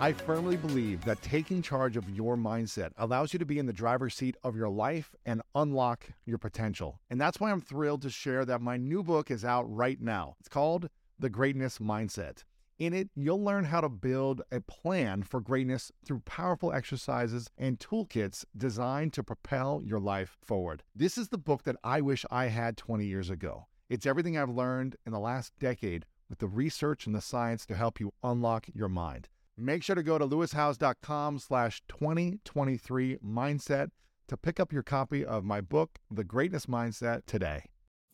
[0.00, 3.72] I firmly believe that taking charge of your mindset allows you to be in the
[3.72, 7.00] driver's seat of your life and unlock your potential.
[7.10, 10.36] And that's why I'm thrilled to share that my new book is out right now.
[10.38, 10.88] It's called
[11.18, 12.44] The Greatness Mindset.
[12.78, 17.80] In it, you'll learn how to build a plan for greatness through powerful exercises and
[17.80, 20.84] toolkits designed to propel your life forward.
[20.94, 23.66] This is the book that I wish I had 20 years ago.
[23.90, 27.74] It's everything I've learned in the last decade with the research and the science to
[27.74, 29.28] help you unlock your mind.
[29.60, 33.90] Make sure to go to lewishowes.com slash 2023 mindset
[34.28, 37.64] to pick up your copy of my book, The Greatness Mindset, today.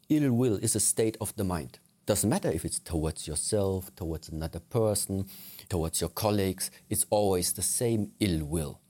[0.09, 1.81] Ill will is a state of the mind.
[2.07, 5.27] Doesn't matter if it's towards yourself, towards another person,
[5.69, 8.81] towards your colleagues, it's always the same ill will.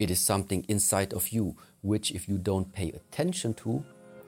[0.00, 3.84] It is something inside of you, which, if you don't pay attention to,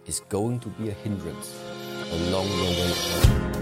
[0.07, 1.59] is going to be a hindrance
[2.13, 3.62] along your way.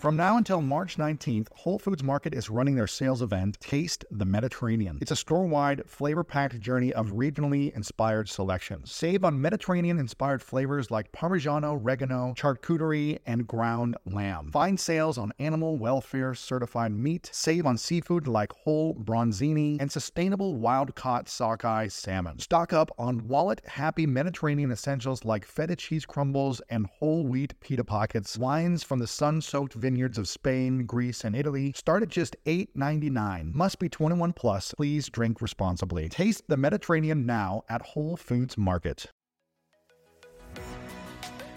[0.00, 4.24] From now until March 19th, Whole Foods Market is running their sales event, Taste the
[4.24, 4.96] Mediterranean.
[5.02, 8.90] It's a store wide, flavor packed journey of regionally inspired selections.
[8.90, 14.50] Save on Mediterranean inspired flavors like Parmigiano, Reggiano, charcuterie, and ground lamb.
[14.50, 17.28] Find sales on animal welfare certified meat.
[17.30, 22.38] Save on seafood like whole branzini and sustainable wild caught sockeye salmon.
[22.38, 27.84] Stock up on wallet happy Mediterranean essentials like feta cheese crumbles and whole wheat pita
[27.84, 28.38] pockets.
[28.38, 33.52] Wines from the sun soaked vineyards of Spain, Greece, and Italy start at just $8.99.
[33.52, 34.72] Must be 21 plus.
[34.76, 36.08] Please drink responsibly.
[36.08, 39.10] Taste the Mediterranean now at Whole Foods Market.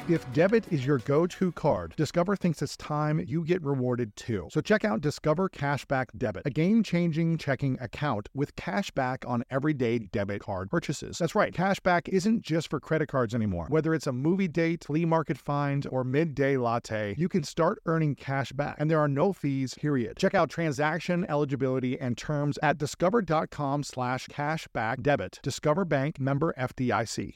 [0.10, 4.50] If debit is your go to card, Discover thinks it's time you get rewarded too.
[4.52, 10.00] So check out Discover Cashback Debit, a game changing checking account with cashback on everyday
[10.00, 11.20] debit card purchases.
[11.20, 13.68] That's right, cashback isn't just for credit cards anymore.
[13.70, 18.16] Whether it's a movie date, flea market find, or midday latte, you can start earning
[18.16, 20.18] cash back, and there are no fees, period.
[20.18, 25.40] Check out transaction eligibility and terms at discover.com slash cashback debit.
[25.42, 27.36] Discover Bank member FDIC.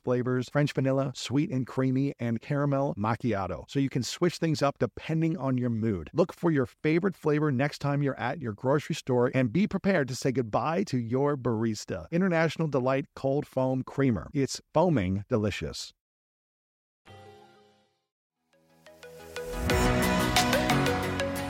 [0.03, 3.63] flavors French vanilla, sweet and creamy, and caramel macchiato.
[3.67, 6.09] So you can switch things up depending on your mood.
[6.13, 10.07] Look for your favorite flavor next time you're at your grocery store and be prepared
[10.09, 12.05] to say goodbye to your barista.
[12.11, 14.29] International Delight Cold Foam Creamer.
[14.33, 15.93] It's foaming delicious.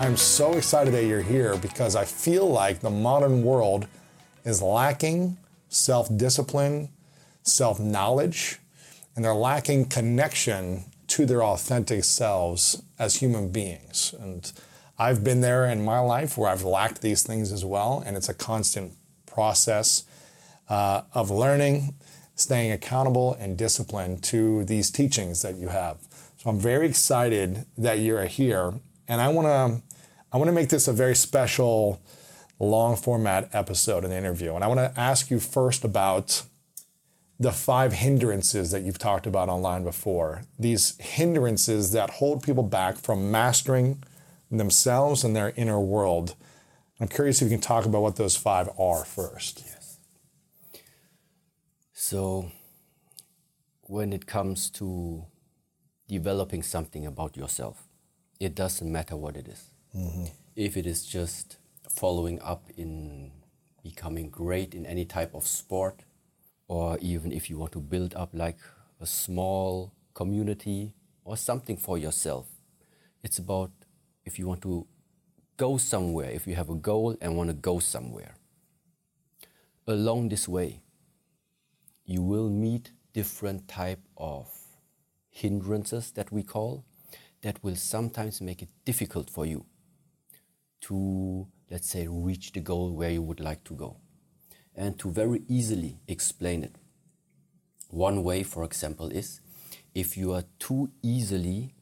[0.01, 3.87] I'm so excited that you're here because I feel like the modern world
[4.43, 5.37] is lacking
[5.69, 6.89] self discipline,
[7.43, 8.59] self knowledge,
[9.15, 14.15] and they're lacking connection to their authentic selves as human beings.
[14.19, 14.51] And
[14.97, 18.29] I've been there in my life where I've lacked these things as well, and it's
[18.29, 18.93] a constant
[19.25, 20.03] process
[20.69, 21.95] uh, of learning,
[22.35, 25.97] staying accountable, and disciplined to these teachings that you have.
[26.37, 28.73] So I'm very excited that you're here,
[29.07, 29.81] and I want to
[30.33, 32.01] I want to make this a very special
[32.57, 34.55] long format episode and interview.
[34.55, 36.43] And I want to ask you first about
[37.41, 40.43] the five hindrances that you've talked about online before.
[40.59, 44.03] These hindrances that hold people back from mastering
[44.51, 46.35] themselves and their inner world.
[46.99, 49.63] I'm curious if you can talk about what those five are first.
[49.65, 49.97] Yes.
[51.93, 52.51] So,
[53.81, 55.25] when it comes to
[56.07, 57.87] developing something about yourself,
[58.39, 59.63] it doesn't matter what it is.
[59.97, 60.25] Mm-hmm.
[60.55, 61.57] If it is just
[61.89, 63.31] following up in
[63.81, 66.03] becoming great in any type of sport,
[66.71, 68.57] or even if you want to build up like
[69.01, 70.93] a small community
[71.25, 72.47] or something for yourself.
[73.23, 73.71] It's about
[74.23, 74.87] if you want to
[75.57, 78.35] go somewhere, if you have a goal and want to go somewhere.
[79.85, 80.79] Along this way,
[82.05, 84.47] you will meet different type of
[85.29, 86.85] hindrances that we call
[87.41, 89.65] that will sometimes make it difficult for you
[90.79, 93.97] to let's say reach the goal where you would like to go
[94.81, 96.75] and to very easily explain it.
[97.89, 99.39] One way for example is
[99.93, 101.75] if you are too easily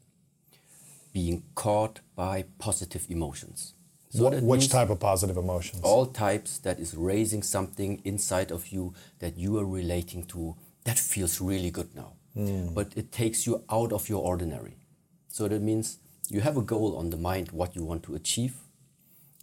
[1.13, 3.73] being caught by positive emotions.
[4.09, 5.81] So what, which type of positive emotions?
[5.83, 10.99] all types that is raising something inside of you that you are relating to that
[10.99, 12.11] feels really good now.
[12.37, 12.75] Mm.
[12.75, 14.75] but it takes you out of your ordinary.
[15.29, 15.97] So that means
[16.29, 18.55] you have a goal on the mind what you want to achieve.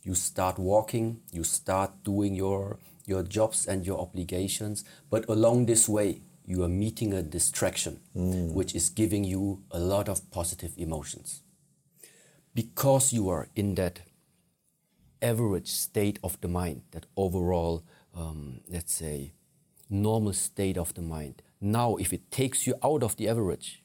[0.02, 5.88] You start walking you start doing your your jobs and your obligations but along this
[5.88, 8.52] way you are meeting a distraction mm.
[8.52, 11.42] which is giving you a lot of positive emotions
[12.54, 14.00] because you are in that
[15.22, 19.32] average state of the mind that overall um, let's say
[19.88, 23.82] normal state of the mind now if it takes you out of the average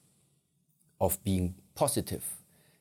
[1.00, 2.24] of being positive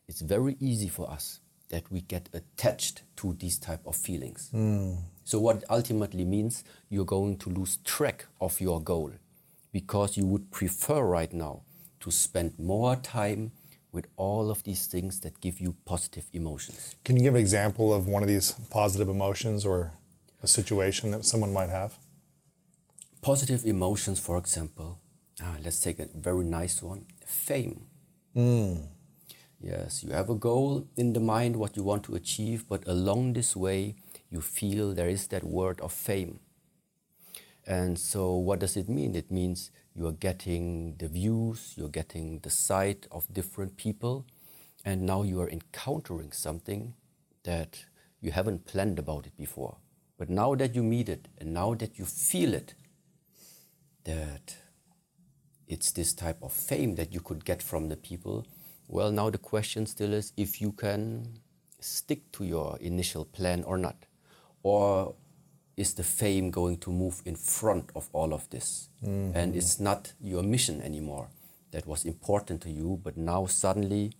[0.08, 4.96] it's very easy for us that we get attached to these type of feelings mm.
[5.30, 9.12] So what ultimately means you're going to lose track of your goal
[9.70, 11.62] because you would prefer right now
[12.00, 13.52] to spend more time
[13.92, 16.96] with all of these things that give you positive emotions.
[17.04, 19.92] Can you give an example of one of these positive emotions or
[20.42, 21.96] a situation that someone might have?
[23.22, 24.98] Positive emotions, for example,
[25.40, 27.82] ah, let's take a very nice one fame.
[28.34, 28.88] Mm.
[29.60, 33.34] Yes, you have a goal in the mind, what you want to achieve, but along
[33.34, 33.94] this way,
[34.30, 36.40] you feel there is that word of fame.
[37.66, 39.14] And so, what does it mean?
[39.14, 44.26] It means you are getting the views, you're getting the sight of different people,
[44.84, 46.94] and now you are encountering something
[47.44, 47.84] that
[48.20, 49.76] you haven't planned about it before.
[50.16, 52.74] But now that you meet it, and now that you feel it,
[54.04, 54.56] that
[55.66, 58.46] it's this type of fame that you could get from the people,
[58.88, 61.38] well, now the question still is if you can
[61.78, 64.06] stick to your initial plan or not.
[64.62, 65.14] Or
[65.76, 68.88] is the fame going to move in front of all of this?
[69.02, 69.36] Mm-hmm.
[69.36, 71.28] And it's not your mission anymore
[71.70, 74.12] that was important to you, but now suddenly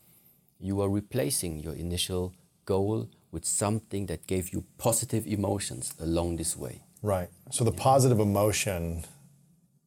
[0.58, 2.32] you are replacing your initial
[2.64, 6.82] goal with something that gave you positive emotions along this way.
[7.02, 7.28] Right.
[7.50, 7.82] So the yeah.
[7.82, 9.04] positive emotion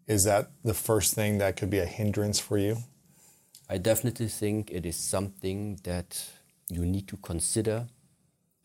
[0.07, 2.77] is that the first thing that could be a hindrance for you?
[3.69, 6.09] I definitely think it is something that
[6.69, 7.87] you need to consider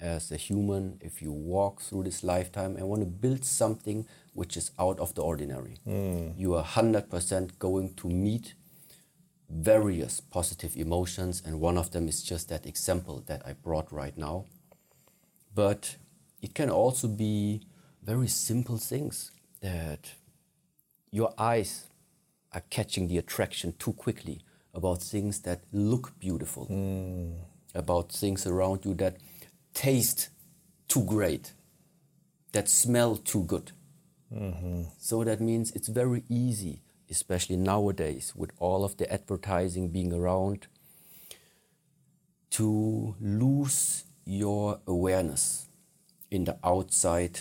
[0.01, 4.57] as a human if you walk through this lifetime and want to build something which
[4.57, 5.79] is out of the ordinary.
[5.87, 6.39] Mm.
[6.39, 8.55] You are 100% going to meet
[9.51, 14.17] various positive emotions, and one of them is just that example that I brought right
[14.17, 14.45] now.
[15.55, 15.97] But
[16.43, 17.63] it can also be
[18.03, 20.13] very simple things that
[21.11, 21.89] your eyes
[22.53, 24.43] are catching the attraction too quickly
[24.75, 27.35] about things that look beautiful, mm.
[27.75, 29.17] about things around you that
[29.79, 30.31] taste
[30.89, 31.53] too great,
[32.51, 33.71] that smell too good.
[34.35, 34.83] Mm-hmm.
[34.99, 40.67] So that means it's very easy, especially nowadays with all of the advertising being around,
[42.51, 45.69] to lose your awareness
[46.29, 47.41] in the outside,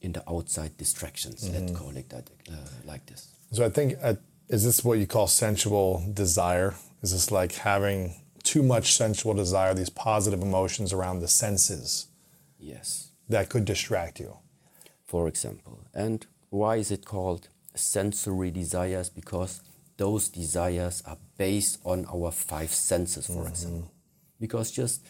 [0.00, 1.44] in the outside distractions.
[1.44, 1.58] Mm-hmm.
[1.58, 2.54] Let's call it that, uh,
[2.86, 3.28] like this.
[3.52, 4.14] So I think, uh,
[4.48, 6.74] is this what you call sensual desire?
[7.02, 8.14] Is this like having
[8.48, 12.06] too much sensual desire, these positive emotions around the senses.
[12.58, 13.10] Yes.
[13.28, 14.38] That could distract you.
[15.04, 15.80] For example.
[15.92, 19.10] And why is it called sensory desires?
[19.10, 19.60] Because
[19.98, 23.48] those desires are based on our five senses, for mm-hmm.
[23.48, 23.92] example.
[24.40, 25.04] Because just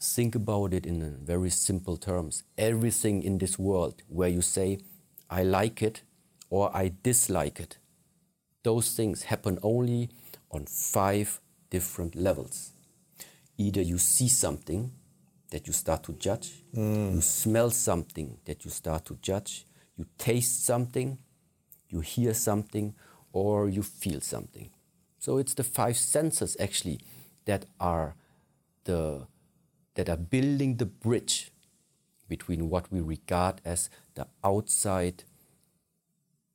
[0.00, 2.44] think about it in very simple terms.
[2.56, 4.78] Everything in this world where you say,
[5.28, 6.02] I like it
[6.48, 7.78] or I dislike it,
[8.62, 10.10] those things happen only
[10.52, 12.73] on five different levels
[13.56, 14.92] either you see something
[15.50, 17.14] that you start to judge, mm.
[17.14, 21.18] you smell something that you start to judge, you taste something,
[21.88, 22.94] you hear something,
[23.32, 24.70] or you feel something.
[25.18, 27.00] So it's the five senses actually
[27.44, 28.16] that are
[28.84, 29.26] the
[29.94, 31.52] that are building the bridge
[32.28, 35.24] between what we regard as the outside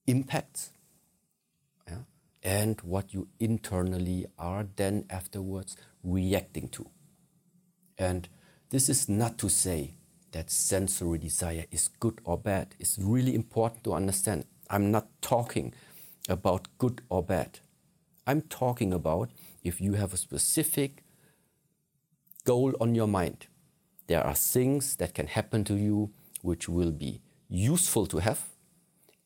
[0.08, 0.72] impacts
[1.88, 2.00] yeah,
[2.44, 6.89] and what you internally are then afterwards reacting to.
[7.98, 8.29] And
[8.70, 9.96] this is not to say
[10.32, 12.75] that sensory desire is good or bad.
[12.79, 14.46] It's really important to understand.
[14.70, 15.74] I'm not talking
[16.27, 17.60] about good or bad.
[18.27, 19.32] I'm talking about
[19.63, 21.03] if you have a specific
[22.46, 23.48] goal on your mind.
[24.08, 28.41] There are things that can happen to you which will be useful to have,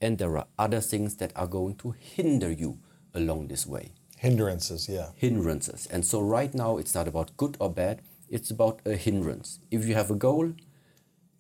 [0.01, 2.79] and there are other things that are going to hinder you
[3.13, 3.91] along this way.
[4.23, 5.09] Hindrances, yeah.
[5.17, 5.85] Hindrances.
[5.87, 9.59] And so, right now, it's not about good or bad, it's about a hindrance.
[9.69, 10.53] If you have a goal,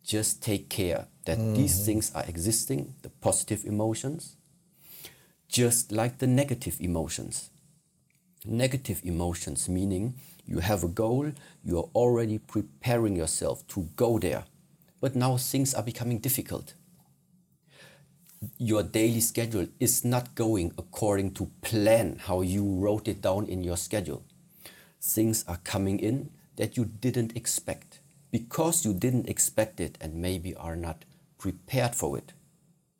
[0.03, 1.53] just take care that mm-hmm.
[1.53, 4.35] these things are existing, the positive emotions,
[5.47, 7.51] just like the negative emotions.
[8.45, 11.31] Negative emotions meaning you have a goal,
[11.63, 14.43] you are already preparing yourself to go there,
[14.99, 16.73] but now things are becoming difficult.
[18.57, 23.63] Your daily schedule is not going according to plan, how you wrote it down in
[23.63, 24.23] your schedule.
[25.01, 27.99] Things are coming in that you didn't expect
[28.31, 31.05] because you didn't expect it and maybe are not
[31.37, 32.33] prepared for it.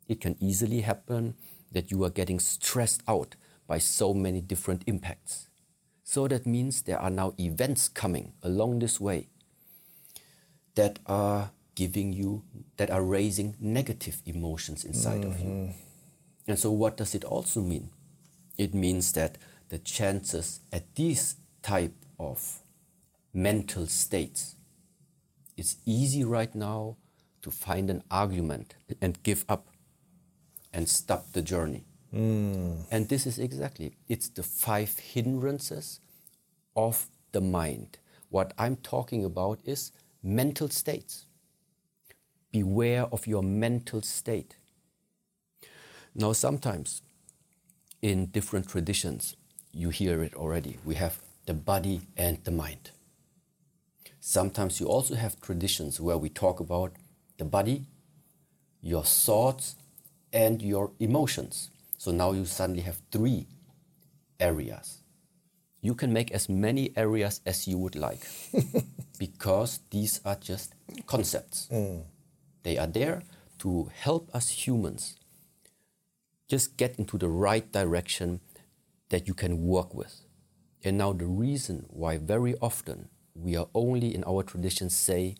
[0.08, 1.34] It can easily happen
[1.72, 3.34] that you are getting stressed out
[3.66, 5.48] by so many different impacts.
[6.04, 9.28] So that means there are now events coming along this way
[10.74, 12.42] that are giving you,
[12.76, 15.30] that are raising negative emotions inside mm-hmm.
[15.30, 15.46] of you.
[15.46, 15.70] Mm-hmm.
[16.46, 17.90] And so, what does it also mean?
[18.58, 19.38] It means that
[19.68, 22.60] the chances at these type of
[23.32, 24.56] mental states,
[25.56, 26.96] it's easy right now
[27.42, 29.68] to find an argument and give up
[30.72, 31.84] and stop the journey.
[32.14, 32.84] Mm.
[32.90, 36.00] And this is exactly, it's the five hindrances
[36.76, 37.98] of the mind.
[38.30, 41.26] What I'm talking about is mental states.
[42.54, 44.54] Beware of your mental state.
[46.14, 47.02] Now, sometimes
[48.00, 49.34] in different traditions,
[49.72, 50.78] you hear it already.
[50.84, 52.92] We have the body and the mind.
[54.20, 56.92] Sometimes you also have traditions where we talk about
[57.38, 57.86] the body,
[58.80, 59.74] your thoughts,
[60.32, 61.70] and your emotions.
[61.98, 63.48] So now you suddenly have three
[64.38, 65.02] areas.
[65.80, 68.24] You can make as many areas as you would like
[69.18, 70.72] because these are just
[71.08, 71.68] concepts.
[71.72, 72.04] Mm.
[72.64, 73.22] They are there
[73.60, 75.16] to help us humans
[76.48, 78.40] just get into the right direction
[79.08, 80.20] that you can work with.
[80.82, 85.36] And now, the reason why very often we are only in our traditions say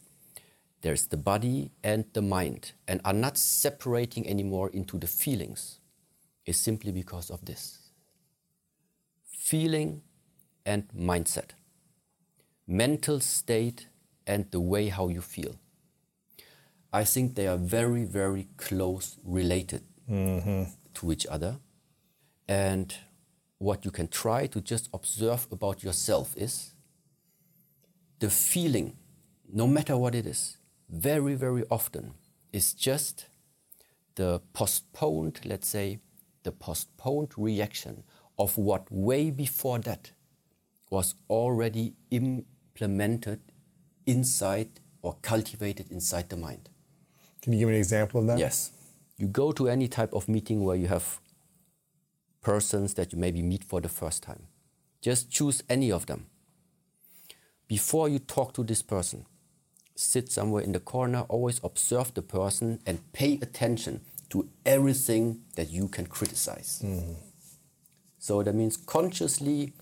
[0.81, 5.81] there's the body and the mind, and are not separating anymore into the feelings,
[6.47, 7.79] is simply because of this.
[9.27, 10.03] Feeling
[10.67, 11.51] and mindset,
[12.67, 13.89] mental state
[14.27, 15.57] and the way how you feel.
[16.95, 20.71] I think they are very, very close related mm-hmm.
[20.95, 21.59] to each other.
[22.47, 22.95] And
[23.59, 26.73] what you can try to just observe about yourself is
[28.21, 28.97] the feeling,
[29.53, 30.59] no matter what it is,
[30.89, 32.15] very, very often
[32.53, 33.27] is just
[34.15, 35.99] the postponed, let's say,
[36.45, 38.05] the postponed reaction
[38.39, 40.13] of what way before that
[40.91, 43.41] was already implemented
[44.07, 46.69] inside or cultivated inside the mind.
[47.45, 48.39] Can you give me an example of that?
[48.39, 48.71] Yes.
[49.19, 51.21] You go to any type of meeting where you have
[52.41, 54.45] persons that you maybe meet for the first time.
[55.03, 56.25] Just choose any of them.
[57.69, 59.27] Before you talk to this person,
[59.95, 65.69] sit somewhere in the corner, always observe the person and pay attention to everything that
[65.69, 66.81] you can criticize.
[66.83, 67.17] Mm.
[68.19, 69.75] So that means consciously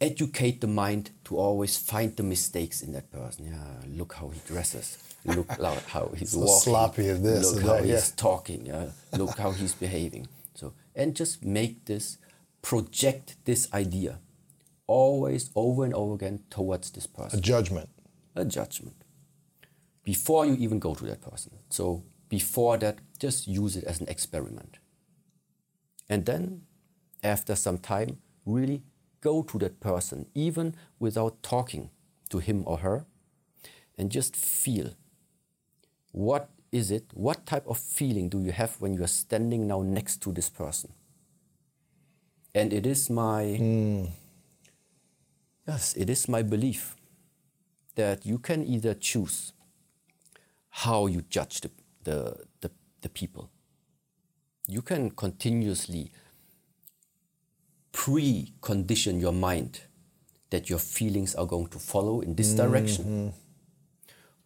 [0.00, 3.48] educate the mind to always find the mistakes in that person.
[3.48, 4.96] Yeah, look how he dresses.
[5.24, 5.48] Look
[5.88, 6.60] how he's so walking.
[6.60, 7.54] sloppy as this.
[7.54, 8.14] Look how that, he's yeah.
[8.16, 8.66] talking.
[8.66, 10.28] Yeah, look how he's behaving.
[10.54, 12.18] So and just make this
[12.62, 14.18] project this idea
[14.86, 17.38] always over and over again towards this person.
[17.38, 17.88] A judgment.
[18.36, 19.04] A judgment
[20.04, 21.52] before you even go to that person.
[21.70, 24.78] So before that, just use it as an experiment.
[26.08, 26.62] And then,
[27.22, 28.82] after some time, really
[29.22, 31.90] go to that person, even without talking
[32.28, 33.06] to him or her,
[33.96, 34.90] and just feel
[36.14, 39.82] what is it, what type of feeling do you have when you are standing now
[39.82, 40.92] next to this person?
[42.54, 44.10] And it is my, mm.
[45.66, 46.94] yes, it is my belief
[47.96, 49.52] that you can either choose
[50.70, 51.70] how you judge the,
[52.04, 53.50] the, the, the people.
[54.68, 56.12] You can continuously
[57.90, 59.80] pre-condition your mind
[60.50, 62.70] that your feelings are going to follow in this mm-hmm.
[62.70, 63.32] direction.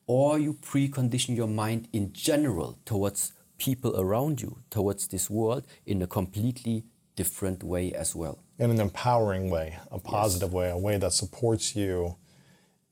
[0.08, 6.02] Or you precondition your mind in general towards people around you, towards this world in
[6.02, 8.38] a completely different way as well.
[8.58, 10.54] In an empowering way, a positive yes.
[10.54, 12.16] way, a way that supports you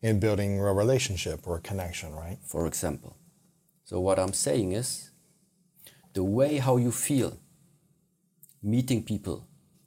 [0.02, 2.38] in building a relationship or a connection, right?
[2.44, 3.16] For example.
[3.84, 5.10] So what I'm saying is
[6.12, 7.38] the way how you feel
[8.62, 9.46] meeting people,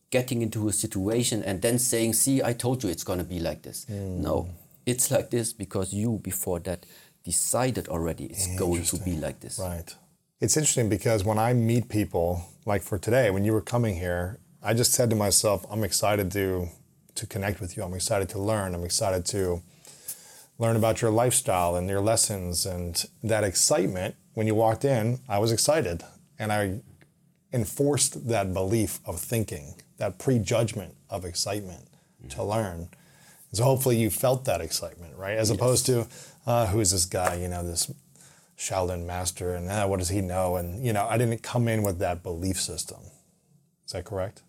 [0.09, 3.39] getting into a situation, and then saying, See, I told you it's going to be
[3.39, 3.86] like this.
[3.86, 4.21] Hmm.
[4.21, 4.50] No,
[4.86, 6.86] it's like this because you, before that,
[7.24, 9.60] decided already it's going to be like this.
[9.60, 9.96] Right.
[10.40, 14.40] It's interesting because when I meet people, like for today, when you were coming here,
[14.64, 16.70] I just said to myself, I'm excited to
[17.16, 17.84] to connect with you.
[17.84, 18.74] I'm excited to learn.
[18.74, 19.62] I'm excited to
[20.58, 24.16] learn about your lifestyle and your lessons and that excitement.
[24.34, 26.04] When you walked in, I was excited
[26.38, 26.82] and I
[27.52, 31.88] enforced that belief of thinking, that prejudgment of excitement
[32.30, 32.50] to mm-hmm.
[32.50, 32.90] learn.
[33.52, 35.38] So hopefully you felt that excitement, right?
[35.38, 36.08] As opposed to,
[36.50, 37.36] uh, who's this guy?
[37.36, 37.91] You know, this
[38.58, 40.56] Shaolin master, and uh, what does he know?
[40.56, 43.00] And you know, I didn't come in with that belief system.
[43.86, 44.41] Is that correct?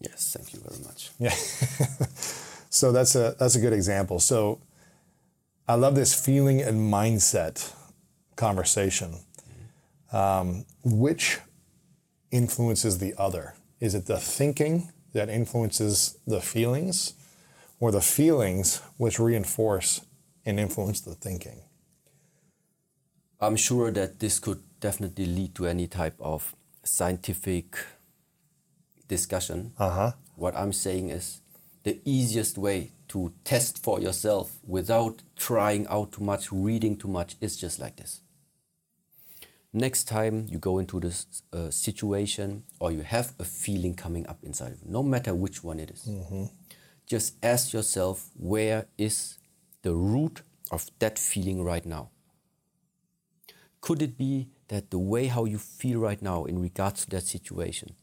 [0.00, 1.10] Yes, thank you very much.
[1.18, 1.30] Yeah.
[2.70, 4.20] so that's a that's a good example.
[4.20, 4.60] So
[5.66, 7.74] I love this feeling and mindset
[8.36, 9.16] conversation.
[10.12, 11.38] Um, which
[12.30, 13.54] influences the other?
[13.80, 17.14] Is it the thinking that influences the feelings,
[17.80, 20.00] or the feelings which reinforce
[20.44, 21.62] and influence the thinking?
[23.40, 26.54] I'm sure that this could definitely lead to any type of
[26.84, 27.76] scientific
[29.08, 29.72] discussion.
[29.78, 30.12] Uh-huh.
[30.36, 31.40] What I'm saying is
[31.82, 37.36] the easiest way to test for yourself without trying out too much, reading too much,
[37.40, 38.20] is just like this.
[39.72, 44.38] Next time you go into this uh, situation or you have a feeling coming up
[44.42, 46.08] inside of you, no matter which one it is,
[47.06, 49.38] just ask yourself where is
[49.82, 52.10] the root of that feeling right now?
[53.80, 57.24] Could it be that the way how you feel right now in regards to that
[57.24, 57.94] situation?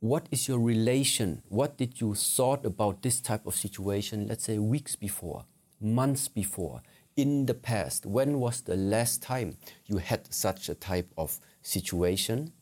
[0.00, 1.42] What is your relation?
[1.48, 5.44] What did you thought about this type of situation let's say weeks before
[5.80, 6.82] months before
[7.16, 8.06] in the past?
[8.06, 12.52] When was the last time you had such a type of situation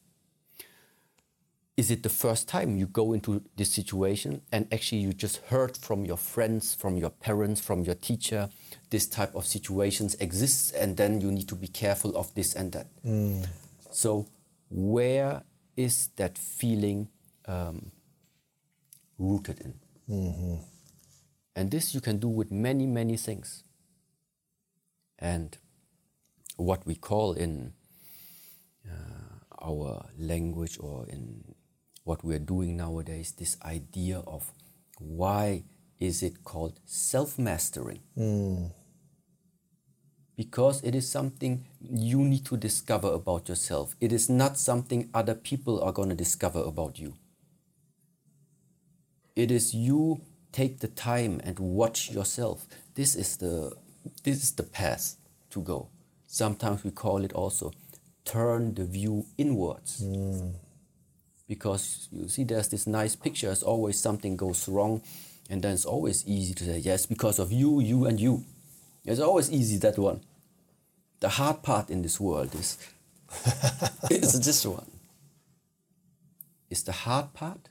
[1.79, 5.77] is it the first time you go into this situation and actually you just heard
[5.77, 8.49] from your friends from your parents from your teacher
[8.91, 12.73] this type of situations exists and then you need to be careful of this and
[12.73, 12.89] that?
[13.93, 14.27] So
[14.71, 15.45] where
[15.77, 17.09] is that feeling
[17.47, 17.93] um,
[19.17, 19.75] rooted in?
[21.55, 23.63] And this you can do with many many things.
[25.17, 25.57] And
[26.57, 27.73] what we call in
[28.85, 31.55] uh, our language or in
[32.09, 34.51] what we are doing nowadays this idea of
[34.99, 35.63] why
[36.01, 38.01] is it called self-mastering?
[38.15, 38.67] Hmm.
[40.35, 43.95] Because it is something you need to discover about yourself.
[44.01, 47.15] It is not something other people are going to discover about you.
[49.37, 52.67] It is you take the time and watch yourself.
[52.95, 53.73] This is the
[54.25, 55.17] this is the path
[55.51, 55.89] to go.
[56.27, 57.73] Sometimes we call it also
[58.25, 60.51] turn the view inwards hmm.
[61.49, 63.51] Because you see there's this nice picture.
[63.51, 65.03] As always something goes wrong
[65.51, 68.45] and then it's always easy to say yes because of you you and you.
[69.05, 70.21] It's always easy that one.
[71.21, 72.79] The hard part in this world is
[74.11, 74.91] is this one.
[76.71, 77.71] Is the hard part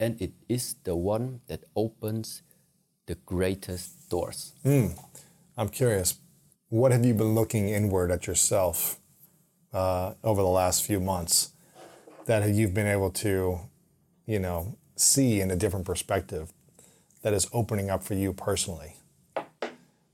[0.00, 2.42] and it is the one that opens
[3.06, 4.52] the greatest doors.
[5.56, 6.18] I'm curious,
[6.68, 8.98] what have you been looking inward at yourself
[9.72, 11.51] uh, over the last few months
[12.26, 13.58] that you've been able to,
[14.26, 16.52] you know, see in a different perspective
[17.22, 18.96] that is opening up for you personally?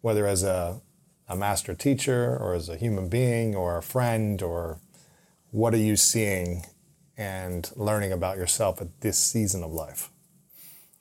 [0.00, 0.80] Whether as a,
[1.28, 4.78] a master teacher or as a human being or a friend, or
[5.50, 6.64] what are you seeing
[7.16, 10.10] and learning about yourself at this season of life?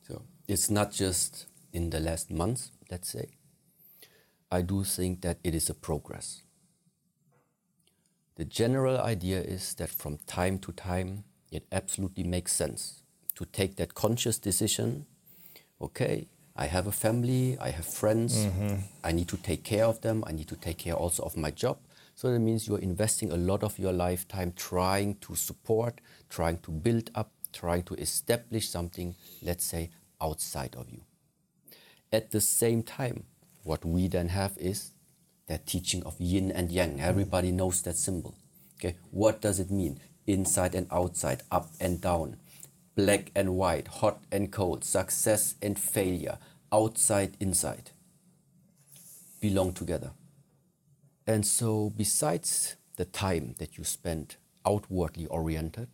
[0.07, 3.29] So it's not just in the last months, let's say.
[4.51, 6.43] I do think that it is a progress.
[8.37, 13.01] The general idea is that from time to time, it absolutely makes sense
[13.33, 15.07] to take that conscious decision.
[15.81, 18.75] Okay, I have a family, I have friends, mm-hmm.
[19.03, 21.49] I need to take care of them, I need to take care also of my
[21.49, 21.79] job.
[22.13, 26.71] So that means you're investing a lot of your lifetime trying to support, trying to
[26.71, 29.89] build up, trying to establish something, let's say,
[30.21, 31.01] outside of you.
[32.11, 33.23] At the same time,
[33.63, 34.93] what we then have is
[35.47, 37.01] that teaching of yin and yang.
[37.01, 38.35] Everybody knows that symbol.
[38.75, 39.99] Okay, what does it mean?
[40.27, 42.37] Inside and outside, up and down,
[42.95, 46.37] black and white, hot and cold, success and failure,
[46.71, 47.91] outside, inside,
[49.39, 50.11] belong together.
[51.25, 55.89] And so, besides the time that you spend outwardly oriented,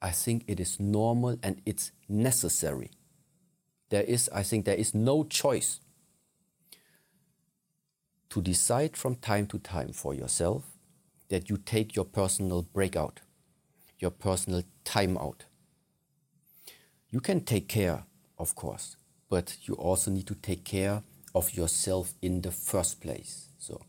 [0.00, 2.90] I think it is normal and it's necessary.
[3.88, 5.80] There is, I think, there is no choice
[8.30, 10.64] to decide from time to time for yourself
[11.28, 13.20] that you take your personal breakout.
[13.98, 15.40] your personal timeout.
[17.10, 18.04] You can take care,
[18.38, 18.96] of course,
[19.28, 21.02] but you also need to take care
[21.34, 23.48] of yourself in the first place.
[23.58, 23.80] So,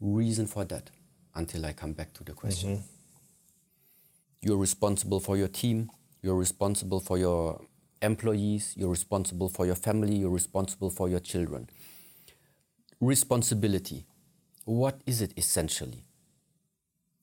[0.00, 0.90] reason for that
[1.34, 2.76] until I come back to the question.
[2.76, 2.82] Mm-hmm.
[4.42, 5.90] You're responsible for your team,
[6.22, 7.60] you're responsible for your
[8.00, 11.68] employees, you're responsible for your family, you're responsible for your children.
[13.00, 14.06] Responsibility.
[14.64, 16.04] What is it essentially?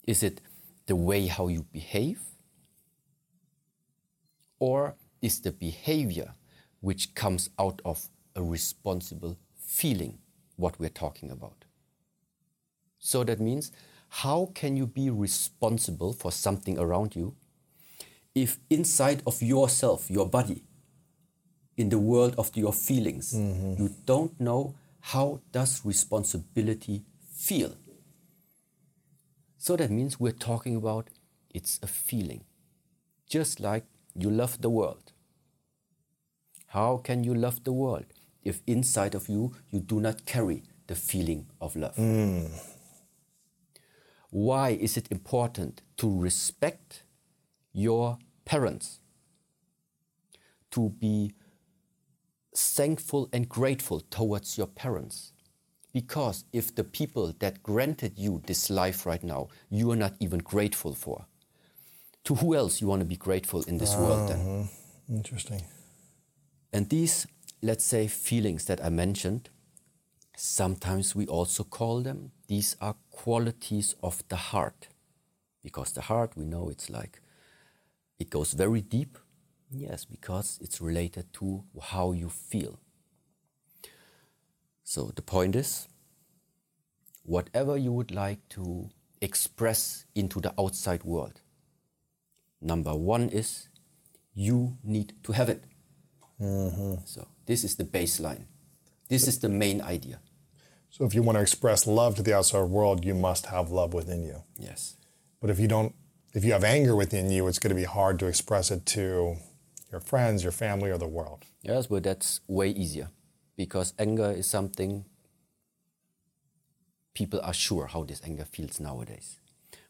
[0.07, 0.41] Is it
[0.87, 2.21] the way how you behave?
[4.59, 6.33] Or is the behavior
[6.81, 10.17] which comes out of a responsible feeling
[10.55, 11.65] what we're talking about?
[12.97, 13.71] So that means
[14.09, 17.35] how can you be responsible for something around you
[18.33, 20.63] if inside of yourself, your body,
[21.75, 23.81] in the world of your feelings, mm-hmm.
[23.81, 24.75] you don't know
[25.13, 27.77] how does responsibility feel?
[29.57, 31.09] So that means we're talking about
[31.49, 32.43] it's a feeling.
[33.25, 35.13] Just like you love the world.
[36.67, 38.03] How can you love the world
[38.43, 41.95] if inside of you you do not carry the feeling of love?
[41.95, 42.51] Mm.
[44.29, 47.03] Why is it important to respect
[47.71, 48.99] your parents?
[50.71, 51.31] To be
[52.57, 55.31] thankful and grateful towards your parents.
[55.93, 60.39] Because if the people that granted you this life right now, you are not even
[60.39, 61.25] grateful for,
[62.23, 64.39] to who else you want to be grateful in this uh, world then?
[64.39, 65.15] Uh-huh.
[65.15, 65.61] Interesting.
[66.73, 67.27] And these,
[67.61, 69.49] let's say, feelings that I mentioned,
[70.35, 74.87] sometimes we also call them, these are qualities of the heart.
[75.63, 77.21] Because the heart, we know it's like,
[78.19, 79.17] it goes very deep.
[79.69, 82.79] Yes, because it's related to how you feel.
[84.83, 85.87] So the point is,
[87.23, 88.89] whatever you would like to
[89.21, 91.41] express into the outside world,
[92.61, 93.69] Number one is
[94.33, 95.63] you need to have it.
[96.41, 96.95] Mm-hmm.
[97.05, 98.45] So this is the baseline.
[99.09, 100.19] This is the main idea.
[100.89, 103.93] So if you want to express love to the outside world, you must have love
[103.93, 104.43] within you.
[104.57, 104.97] Yes.
[105.39, 105.93] But if you don't,
[106.33, 109.37] if you have anger within you, it's going to be hard to express it to
[109.91, 111.45] your friends, your family, or the world.
[111.61, 113.09] Yes, but that's way easier
[113.55, 115.05] because anger is something
[117.13, 119.39] people are sure how this anger feels nowadays.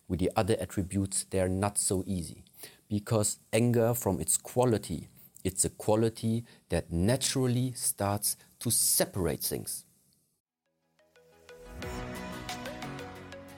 [0.07, 2.43] With the other attributes, they're not so easy
[2.89, 5.09] because anger, from its quality,
[5.43, 9.83] it's a quality that naturally starts to separate things.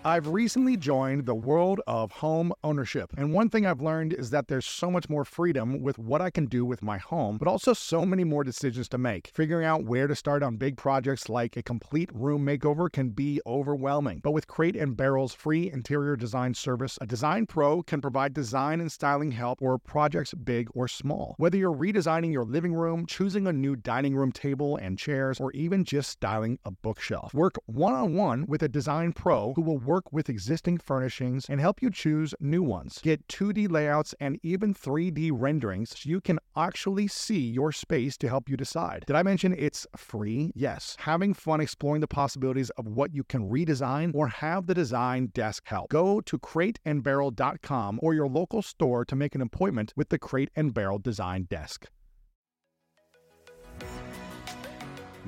[0.05, 3.11] I've recently joined the world of home ownership.
[3.17, 6.29] And one thing I've learned is that there's so much more freedom with what I
[6.29, 9.29] can do with my home, but also so many more decisions to make.
[9.33, 13.41] Figuring out where to start on big projects like a complete room makeover can be
[13.45, 14.21] overwhelming.
[14.23, 18.79] But with Crate and Barrel's free interior design service, a design pro can provide design
[18.79, 21.35] and styling help for projects big or small.
[21.39, 25.51] Whether you're redesigning your living room, choosing a new dining room table and chairs, or
[25.51, 29.89] even just styling a bookshelf, work one on one with a design pro who will
[29.89, 32.99] work with existing furnishings and help you choose new ones.
[33.03, 38.27] Get 2D layouts and even 3D renderings so you can actually see your space to
[38.27, 39.03] help you decide.
[39.07, 40.51] Did I mention it's free?
[40.55, 40.95] Yes.
[40.99, 45.63] Having fun exploring the possibilities of what you can redesign or have the design desk
[45.65, 45.89] help.
[45.89, 50.73] Go to crateandbarrel.com or your local store to make an appointment with the Crate and
[50.73, 51.87] Barrel Design Desk.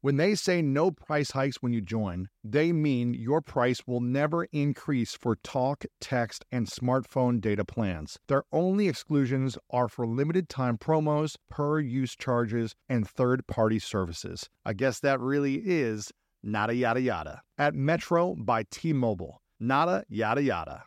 [0.00, 4.44] When they say no price hikes when you join, they mean your price will never
[4.44, 8.18] increase for talk, text, and smartphone data plans.
[8.26, 14.48] Their only exclusions are for limited time promos, per use charges, and third party services.
[14.64, 16.10] I guess that really is
[16.42, 17.42] nada yada yada.
[17.58, 19.42] At Metro by T Mobile.
[19.60, 20.84] Nada yada yada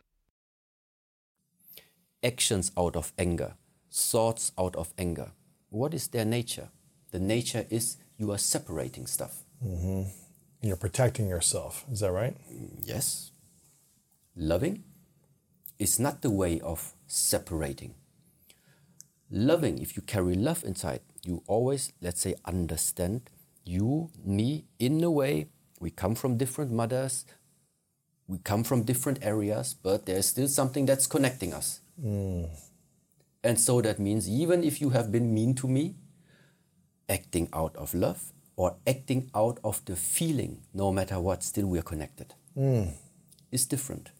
[2.23, 3.55] actions out of anger,
[3.91, 5.31] thoughts out of anger.
[5.69, 6.69] What is their nature?
[7.11, 9.43] The nature is you are separating stuff.
[9.65, 10.09] Mm-hmm.
[10.61, 11.85] You're protecting yourself.
[11.91, 12.35] Is that right?
[12.81, 13.31] Yes.
[14.35, 14.83] Loving
[15.79, 17.95] is not the way of separating.
[19.29, 23.29] Loving, if you carry love inside, you always, let's say, understand
[23.65, 25.47] you, me, in a way.
[25.79, 27.25] We come from different mothers,
[28.27, 31.81] we come from different areas, but there's still something that's connecting us.
[32.01, 32.49] Mm.
[33.43, 35.95] And so that means even if you have been mean to me,
[37.09, 41.79] acting out of love or acting out of the feeling, no matter what, still we
[41.79, 42.91] are connected, mm.
[43.51, 44.11] is different.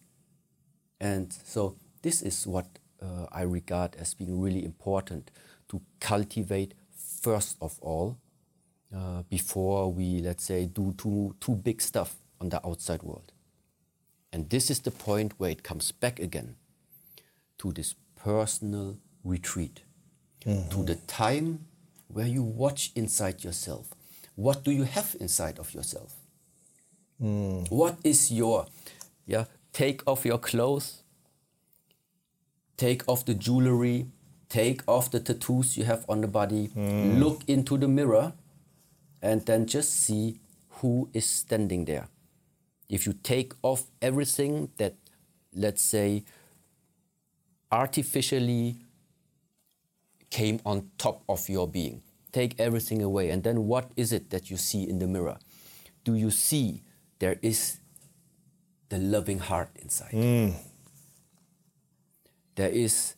[1.00, 2.66] And so this is what
[3.00, 5.30] uh, I regard as being really important
[5.68, 6.74] to cultivate
[7.22, 8.18] first of all
[8.94, 13.32] uh, before we, let's say, do too, too big stuff on the outside world.
[14.32, 16.56] And this is the point where it comes back again
[17.58, 19.82] to this personal retreat,
[20.44, 20.68] mm-hmm.
[20.70, 21.66] to the time
[22.08, 23.88] where you watch inside yourself.
[24.34, 26.14] What do you have inside of yourself?
[27.22, 27.70] Mm.
[27.70, 28.66] What is your,
[29.26, 31.02] yeah, take off your clothes,
[32.76, 34.06] take off the jewelry,
[34.48, 37.18] take off the tattoos you have on the body, mm.
[37.18, 38.32] look into the mirror,
[39.22, 40.40] and then just see
[40.80, 42.08] who is standing there.
[42.88, 44.94] If you take off everything that,
[45.54, 46.24] let's say,
[47.72, 48.83] artificially
[50.34, 52.02] came on top of your being.
[52.32, 53.30] Take everything away.
[53.30, 55.38] And then what is it that you see in the mirror?
[56.02, 56.82] Do you see
[57.20, 57.78] there is
[58.88, 60.10] the loving heart inside?
[60.10, 60.54] Mm.
[62.56, 63.14] There is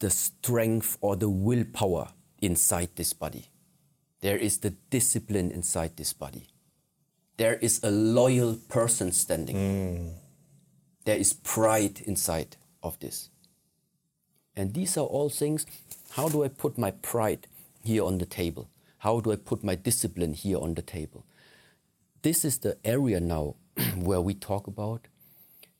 [0.00, 2.08] the strength or the willpower
[2.42, 3.46] inside this body.
[4.20, 6.48] There is the discipline inside this body.
[7.38, 9.56] There is a loyal person standing.
[9.56, 10.12] Mm.
[11.06, 13.30] There is pride inside of this.
[14.54, 15.64] And these are all things.
[16.14, 17.46] How do I put my pride
[17.82, 18.68] here on the table?
[18.98, 21.24] How do I put my discipline here on the table?
[22.20, 23.54] This is the area now
[23.96, 25.08] where we talk about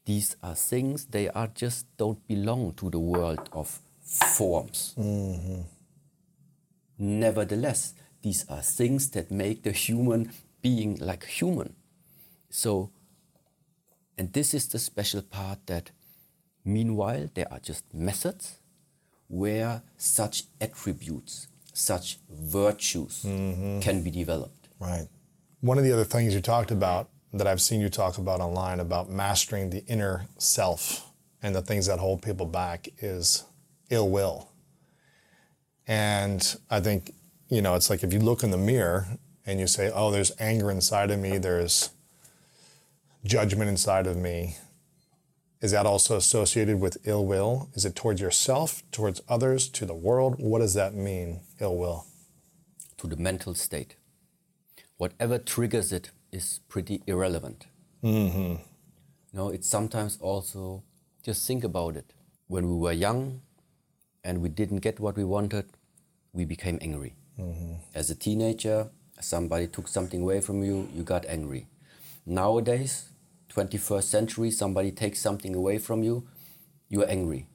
[0.06, 4.94] these are things, they are just don't belong to the world of forms.
[4.98, 5.60] Mm-hmm.
[6.98, 11.74] Nevertheless, these are things that make the human being like human.
[12.50, 12.90] So,
[14.18, 15.90] and this is the special part that
[16.64, 18.58] meanwhile there are just methods
[19.32, 23.80] where such attributes, such virtues mm-hmm.
[23.80, 24.68] can be developed.
[24.78, 25.08] Right.
[25.62, 28.78] One of the other things you talked about that I've seen you talk about online
[28.78, 31.10] about mastering the inner self
[31.42, 33.44] and the things that hold people back is
[33.88, 34.50] ill will.
[35.86, 37.14] And I think,
[37.48, 39.06] you know, it's like if you look in the mirror
[39.46, 41.88] and you say, oh, there's anger inside of me, there's
[43.24, 44.56] judgment inside of me,
[45.62, 47.70] is that also associated with ill will?
[47.74, 50.34] Is it towards yourself, towards others, to the world?
[50.38, 52.04] What does that mean, ill will?
[52.98, 53.94] To the mental state.
[54.96, 57.66] Whatever triggers it is pretty irrelevant.
[58.02, 58.56] Mm-hmm.
[59.32, 60.82] No, it's sometimes also
[61.22, 62.12] just think about it.
[62.48, 63.42] When we were young
[64.24, 65.66] and we didn't get what we wanted,
[66.32, 67.14] we became angry.
[67.38, 67.74] Mm-hmm.
[67.94, 71.66] As a teenager, somebody took something away from you, you got angry.
[72.26, 73.04] Nowadays,
[73.54, 76.26] 21st century, somebody takes something away from you,
[76.88, 77.46] you are angry.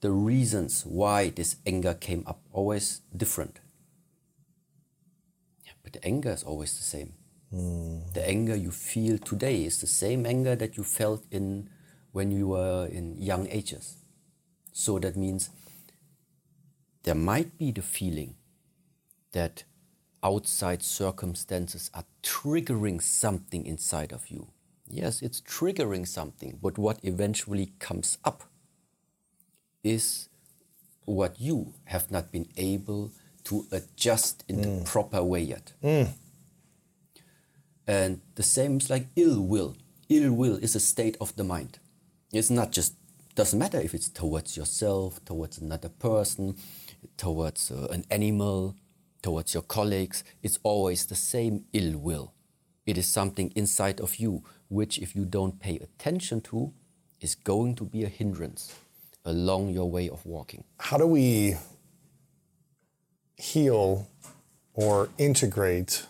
[0.00, 3.60] The reasons why this anger came up always different.
[5.64, 7.14] Yeah, but the anger is always the same.
[7.54, 8.12] Mm.
[8.12, 11.68] The anger you feel today is the same anger that you felt in
[12.12, 13.96] when you were in young ages.
[14.72, 15.50] So that means
[17.02, 18.36] there might be the feeling
[19.32, 19.64] that
[20.22, 24.48] outside circumstances are triggering something inside of you.
[24.92, 28.44] Yes, it's triggering something, but what eventually comes up
[29.82, 30.28] is
[31.06, 33.10] what you have not been able
[33.44, 34.62] to adjust in mm.
[34.62, 35.72] the proper way yet.
[35.82, 36.08] Mm.
[37.86, 39.76] And the same is like ill will.
[40.10, 41.78] Ill will is a state of the mind.
[42.30, 42.92] It's not just,
[43.34, 46.56] doesn't matter if it's towards yourself, towards another person,
[47.16, 48.76] towards uh, an animal,
[49.22, 50.22] towards your colleagues.
[50.42, 52.34] It's always the same ill will.
[52.84, 56.72] It is something inside of you which, if you don't pay attention to,
[57.20, 58.74] is going to be a hindrance
[59.24, 60.64] along your way of walking.
[60.80, 61.56] How do we
[63.36, 64.08] heal
[64.72, 66.06] or integrate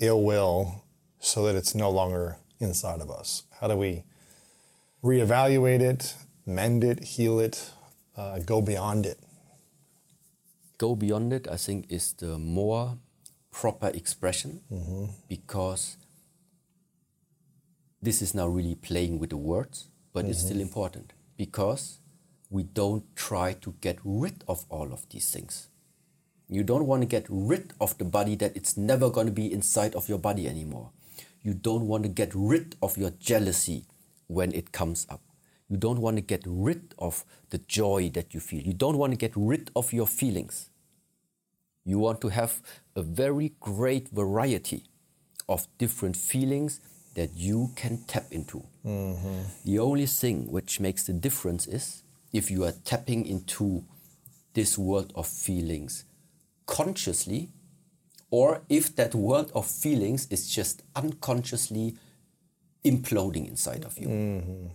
[0.00, 0.84] ill will
[1.20, 3.44] so that it's no longer inside of us?
[3.60, 4.02] How do we
[5.02, 7.70] reevaluate it, mend it, heal it,
[8.16, 9.18] uh, go beyond it?
[10.78, 12.98] Go beyond it, I think, is the more
[13.52, 14.62] proper expression
[15.28, 15.96] because
[18.02, 20.62] this is now really playing with the words, but it's still mm-hmm.
[20.62, 21.98] important because
[22.50, 25.68] we don't try to get rid of all of these things.
[26.48, 29.50] You don't want to get rid of the body that it's never going to be
[29.50, 30.90] inside of your body anymore.
[31.42, 33.86] You don't want to get rid of your jealousy
[34.26, 35.22] when it comes up.
[35.68, 38.62] You don't want to get rid of the joy that you feel.
[38.62, 40.68] You don't want to get rid of your feelings.
[41.84, 42.60] You want to have
[42.94, 44.84] a very great variety
[45.48, 46.80] of different feelings
[47.14, 48.64] that you can tap into.
[48.84, 49.42] Mm-hmm.
[49.64, 53.84] The only thing which makes the difference is if you are tapping into
[54.54, 56.04] this world of feelings
[56.66, 57.50] consciously,
[58.30, 61.96] or if that world of feelings is just unconsciously
[62.84, 64.08] imploding inside of you.
[64.08, 64.66] Mm-hmm.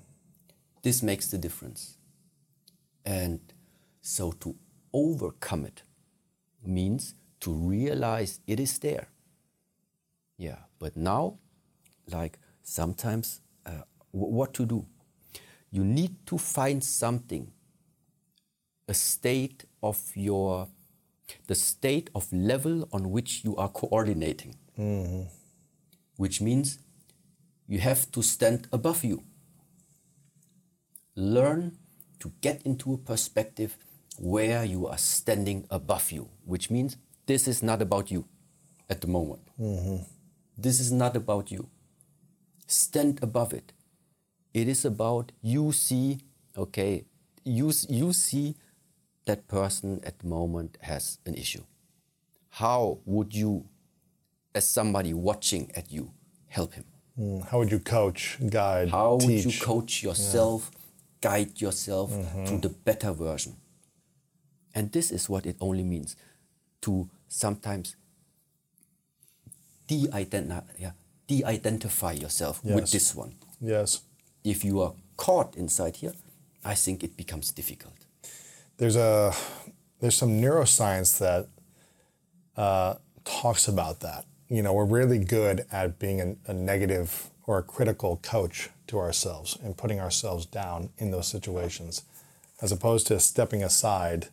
[0.84, 1.98] This makes the difference.
[3.04, 3.40] And
[4.02, 4.56] so to
[4.94, 5.84] overcome it
[6.64, 9.08] means to realize it is there.
[10.38, 11.40] Yeah, but now,
[12.12, 13.72] like sometimes, uh,
[14.14, 14.86] w- what to do?
[15.72, 17.52] You need to find something,
[18.88, 20.68] a state of your,
[21.48, 24.56] the state of level on which you are coordinating,
[26.16, 26.80] which means
[27.68, 29.24] you have to stand above you.
[31.16, 31.78] Learn
[32.20, 33.78] to get into a perspective
[34.20, 38.26] where you are standing above you, which means this is not about you
[38.90, 39.42] at the moment.
[40.58, 41.68] This is not about you.
[42.68, 43.74] Stand above it.
[44.54, 46.20] It is about you see,
[46.58, 47.06] okay,
[47.44, 48.56] you, you see
[49.26, 51.64] that person at the moment has an issue.
[52.50, 53.66] How would you,
[54.54, 56.12] as somebody watching at you,
[56.48, 56.86] help him?
[57.16, 60.72] Hmm, how would you coach, guide, How would you coach yourself,
[61.22, 62.46] guide yourself mm-hmm.
[62.46, 63.56] to the better version?
[64.74, 66.16] And this is what it only means
[66.82, 67.96] to sometimes
[69.88, 70.92] de-identify, yeah,
[71.28, 73.36] de-identify yourself with this one.
[73.62, 74.02] yes.
[74.44, 76.14] If you are caught inside here,
[76.64, 77.94] I think it becomes difficult.
[78.78, 79.34] there's a
[80.00, 81.48] there's some neuroscience that
[82.56, 84.26] uh, talks about that.
[84.48, 89.00] You know, we're really good at being a, a negative or a critical coach to
[89.00, 92.04] ourselves and putting ourselves down in those situations,
[92.62, 94.28] as opposed to stepping aside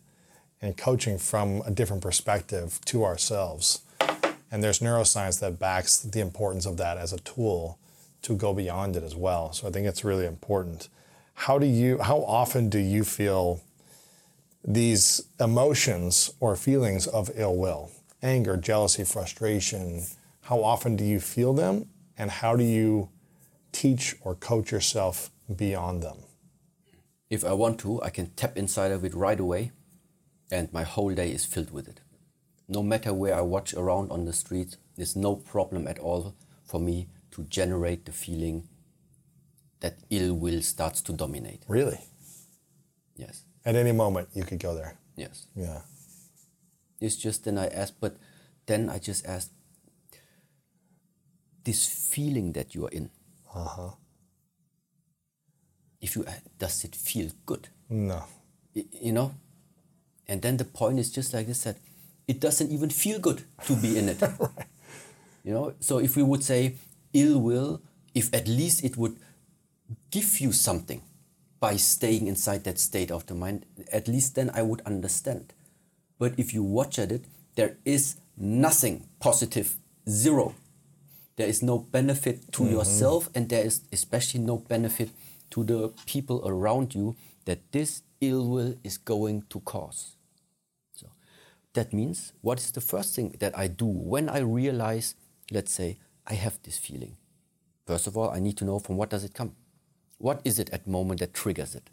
[0.61, 3.80] and coaching from a different perspective to ourselves.
[4.55, 7.79] And there's neuroscience that backs the importance of that as a tool
[8.23, 9.53] to go beyond it as well.
[9.53, 10.88] So I think it's really important.
[11.35, 11.99] How do you?
[11.99, 13.61] How often do you feel?
[14.67, 17.90] these emotions or feelings of ill will,
[18.23, 20.05] anger, jealousy, frustration,
[20.43, 21.87] how often do you feel them
[22.17, 23.11] and how do you
[23.73, 26.17] teach or coach yourself beyond them?
[27.29, 29.73] If I want to, I can tap inside of it right away,
[30.51, 32.01] and my whole day is filled with it.
[32.68, 36.81] No matter where I watch around on the street, there's no problem at all for
[36.81, 38.68] me to generate the feeling
[39.81, 41.62] that ill will starts to dominate.
[41.68, 42.00] Really?
[43.16, 44.96] Yes, At any moment you could go there.
[45.16, 45.46] yes.
[45.55, 45.81] Yeah.
[47.00, 48.16] It's just then I asked, but
[48.66, 49.50] then I just asked,
[51.64, 53.11] this feeling that you are in,
[53.55, 53.90] Uh huh.
[56.00, 56.24] if you
[56.59, 57.68] does it feel good?
[57.88, 58.24] No.
[58.74, 59.35] You know
[60.27, 61.77] and then the point is just like this that
[62.27, 64.23] it doesn't even feel good to be in it.
[65.45, 66.77] You know so if we would say
[67.13, 67.83] ill will
[68.15, 69.17] if at least it would
[70.11, 71.03] give you something
[71.61, 75.53] by staying inside that state of the mind at least then i would understand.
[76.19, 79.77] But if you watch at it there is nothing positive
[80.09, 80.55] zero.
[81.37, 82.73] There is no benefit to mm-hmm.
[82.73, 85.11] yourself and there is especially no benefit
[85.51, 90.14] to the people around you that this ill will is going to cause
[91.75, 95.14] that means what is the first thing that i do when i realize
[95.51, 97.16] let's say i have this feeling?
[97.87, 99.55] First of all i need to know from what does it come?
[100.18, 101.91] What is it at moment that triggers it?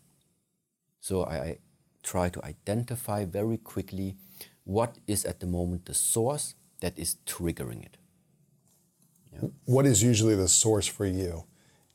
[1.00, 1.58] So I, I
[2.04, 4.16] try to identify very quickly
[4.64, 7.98] what is at the moment the source that is triggering it.
[9.66, 11.46] What is usually the source for you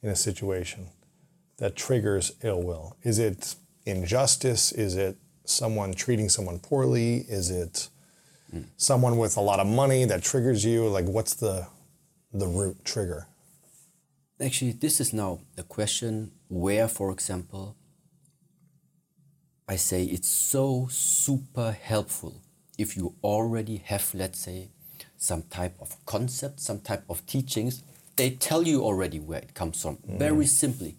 [0.02, 0.88] in a situation
[1.58, 2.96] that triggers ill will?
[3.02, 4.72] Is it injustice?
[4.72, 5.16] Is it
[5.48, 7.24] someone treating someone poorly?
[7.28, 7.88] Is it
[8.76, 10.88] someone with a lot of money that triggers you?
[10.88, 11.66] Like what's the
[12.32, 13.26] the root trigger?
[14.40, 17.74] Actually, this is now a question where, for example,
[19.66, 22.42] I say it's so super helpful
[22.78, 24.68] if you already have, let's say,
[25.16, 27.82] some type of concept, some type of teachings,
[28.16, 30.48] they tell you already where it comes from, very mm.
[30.48, 30.96] simply.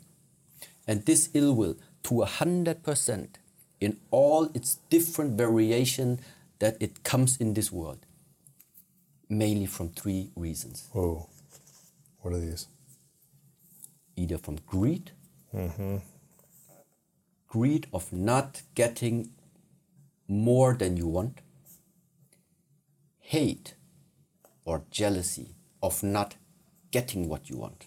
[0.87, 3.37] And this ill will, to a hundred percent,
[3.79, 6.19] in all its different variation
[6.59, 8.05] that it comes in this world,
[9.29, 10.89] mainly from three reasons.
[10.91, 11.29] Whoa.
[12.21, 12.67] What are these?
[14.15, 15.11] Either from greed,
[15.53, 15.97] mm-hmm.
[17.47, 19.29] greed of not getting
[20.27, 21.41] more than you want,
[23.19, 23.75] hate
[24.65, 26.35] or jealousy of not
[26.91, 27.85] getting what you want.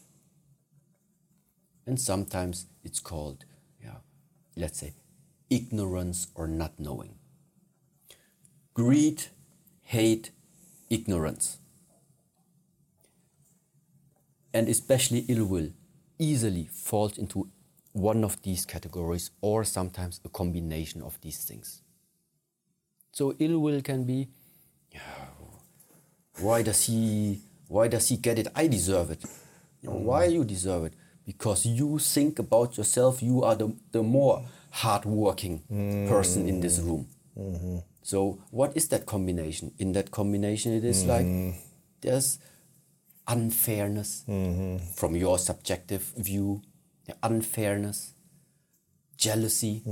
[1.87, 3.45] And sometimes it's called,
[3.83, 3.97] yeah,
[4.57, 4.95] let's say,
[5.51, 7.17] ignorance or not knowing.
[8.75, 9.25] Greed,
[9.83, 10.31] hate,
[10.89, 11.59] ignorance.
[14.55, 15.71] And especially ill will
[16.19, 17.49] easily falls into
[17.93, 21.83] one of these categories or sometimes a combination of these things.
[23.13, 24.29] So ill will can be,
[26.39, 28.49] why does he why does he get it?
[28.55, 29.25] I deserve it.
[29.83, 30.95] Why you deserve it?
[31.25, 35.63] Because you think about yourself, you are the, the more hardworking
[36.09, 37.07] person in this room.
[38.03, 39.73] So what is that combination?
[39.79, 41.27] In that combination it is like
[42.01, 42.39] there's
[43.29, 44.25] unfairness
[44.95, 46.63] from your subjective view,
[47.23, 48.15] unfairness,
[49.17, 49.83] jealousy,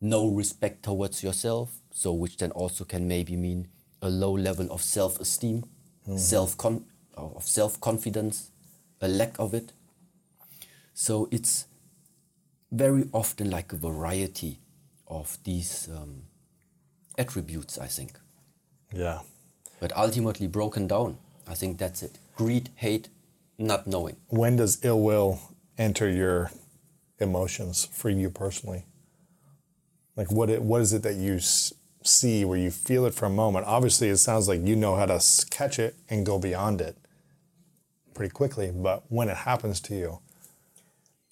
[0.00, 3.68] no respect towards yourself, so which then also can maybe mean
[4.02, 5.64] a low level of self-esteem,
[6.16, 6.56] self
[7.16, 8.50] of self-confidence,
[9.00, 9.72] a lack of it.
[10.92, 11.66] So it's
[12.74, 14.58] very often like a variety
[15.06, 16.22] of these um,
[17.16, 18.18] attributes, I think.
[18.92, 19.20] Yeah.
[19.80, 22.18] But ultimately broken down, I think that's it.
[22.36, 23.08] Greed, hate,
[23.58, 24.16] not knowing.
[24.28, 25.40] When does ill will
[25.78, 26.50] enter your
[27.18, 28.84] emotions for you personally?
[30.16, 31.72] Like what it, what is it that you s-
[32.02, 33.66] see where you feel it for a moment?
[33.66, 35.20] Obviously, it sounds like you know how to
[35.50, 36.96] catch it and go beyond it
[38.14, 38.70] pretty quickly.
[38.74, 40.18] But when it happens to you,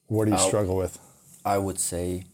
[0.07, 0.99] what do you struggle with?
[1.45, 2.24] I would say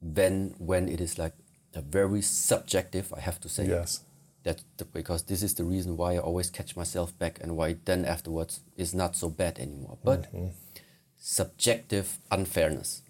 [0.00, 1.34] then when it is like
[1.74, 4.00] a very subjective, I have to say Yes.
[4.44, 7.76] that the- because this is the reason why I always catch myself back and why
[7.84, 9.98] then afterwards is not so bad anymore.
[10.02, 10.48] But mm-hmm.
[11.18, 13.02] subjective unfairness.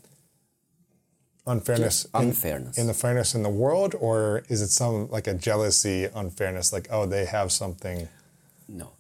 [1.46, 2.02] Unfairness.
[2.02, 2.78] Just in- unfairness.
[2.78, 6.72] in the fairness in the world, or is it some like a jealousy unfairness?
[6.72, 8.08] Like oh, they have something.
[8.66, 8.90] No.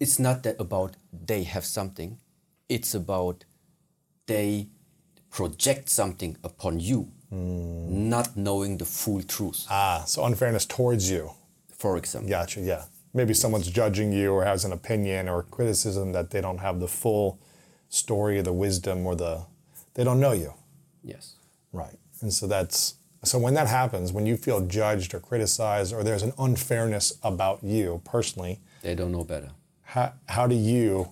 [0.00, 2.18] It's not that about they have something.
[2.68, 3.44] It's about
[4.34, 4.68] they
[5.30, 7.00] project something upon you,
[7.30, 9.60] not knowing the full truth.
[9.70, 11.30] Ah, so unfairness towards you.
[11.82, 12.28] For example.
[12.30, 12.60] Gotcha.
[12.60, 12.84] Yeah.
[13.14, 16.88] Maybe someone's judging you or has an opinion or criticism that they don't have the
[16.88, 17.38] full
[17.88, 19.34] story, or the wisdom, or the
[19.94, 20.52] they don't know you.
[21.02, 21.34] Yes.
[21.72, 21.98] Right.
[22.20, 26.22] And so that's so when that happens, when you feel judged or criticized, or there's
[26.22, 29.50] an unfairness about you personally, They don't know better.
[29.82, 31.08] how, how do you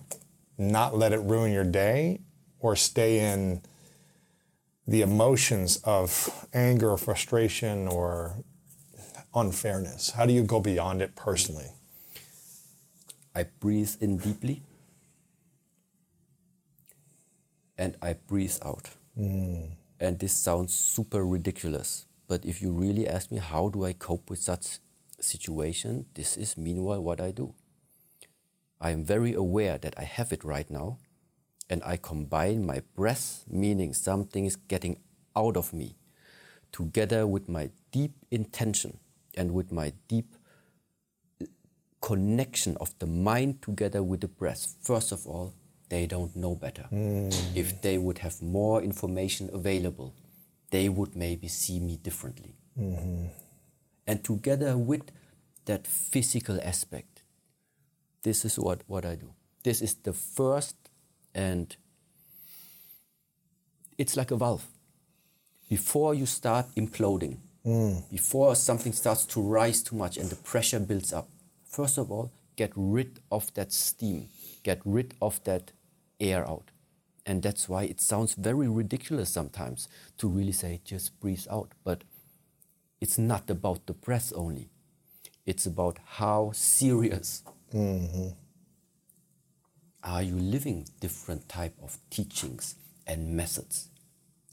[0.57, 2.19] not let it ruin your day
[2.59, 3.61] or stay in
[4.87, 8.43] the emotions of anger frustration or
[9.33, 10.11] unfairness?
[10.11, 11.71] How do you go beyond it personally?
[13.35, 14.63] I breathe in deeply
[17.77, 18.89] and I breathe out.
[19.15, 19.77] Hmm.
[19.99, 24.29] And this sounds super ridiculous, but if you really ask me how do I cope
[24.29, 24.79] with such
[25.19, 27.53] situation, this is meanwhile what I do.
[28.79, 30.99] I am very aware that I have it right now,
[31.69, 34.99] and I combine my breath, meaning something is getting
[35.35, 35.95] out of me,
[36.71, 38.99] together with my deep intention
[39.35, 40.35] and with my deep
[42.01, 44.75] connection of the mind together with the breath.
[44.81, 45.53] First of all,
[45.89, 46.83] they don't know better.
[46.83, 47.29] Hmm.
[47.55, 50.13] If they would have more information available,
[50.71, 52.55] they would maybe see me differently.
[52.79, 53.25] Mm-hmm.
[54.07, 55.11] And together with
[55.65, 57.23] that physical aspect,
[58.23, 59.33] this is what, what I do.
[59.63, 60.75] This is the first,
[61.33, 61.75] and
[63.97, 64.65] it's like a valve.
[65.69, 67.97] Before you start imploding, hmm.
[68.11, 71.29] before something starts to rise too much and the pressure builds up,
[71.65, 74.29] first of all, get rid of that steam,
[74.63, 75.71] get rid of that
[76.19, 76.71] air out.
[77.25, 81.73] And that's why it sounds very ridiculous sometimes to really say, just breathe out.
[81.83, 82.03] But
[82.99, 84.69] it's not about the breath only,
[85.45, 88.29] it's about how serious mm-hmm.
[90.03, 92.75] Are you living different type of teachings
[93.05, 93.89] and methods?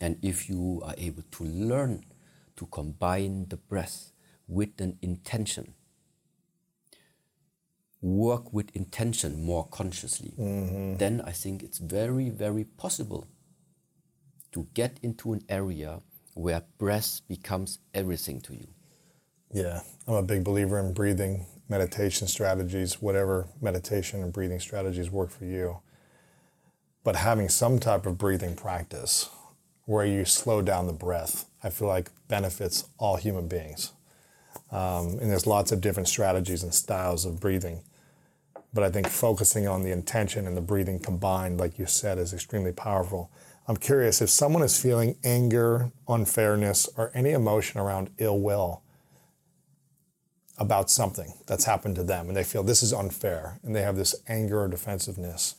[0.01, 2.05] And if you are able to learn
[2.57, 4.13] to combine the breath
[4.49, 5.75] with an intention
[8.03, 10.97] work with intention more consciously, mm-hmm.
[10.97, 13.27] then I think it's very, very possible
[14.53, 16.01] to get into an area
[16.35, 18.69] where breath becomes everything to you.
[19.53, 25.31] Yeah, I'm a big believer in breathing, meditation strategies, whatever meditation and breathing strategies work
[25.31, 25.81] for you.
[27.05, 29.29] But having some type of breathing practice
[29.85, 33.93] where you slow down the breath, I feel like benefits all human beings.
[34.73, 37.83] Um, and there's lots of different strategies and styles of breathing.
[38.75, 42.35] But I think focusing on the intention and the breathing combined, like you said, is
[42.35, 43.31] extremely powerful.
[43.69, 48.83] I'm curious if someone is feeling anger, unfairness, or any emotion around ill will
[50.59, 53.97] about something that's happened to them and they feel this is unfair and they have
[53.97, 55.57] this anger or defensiveness.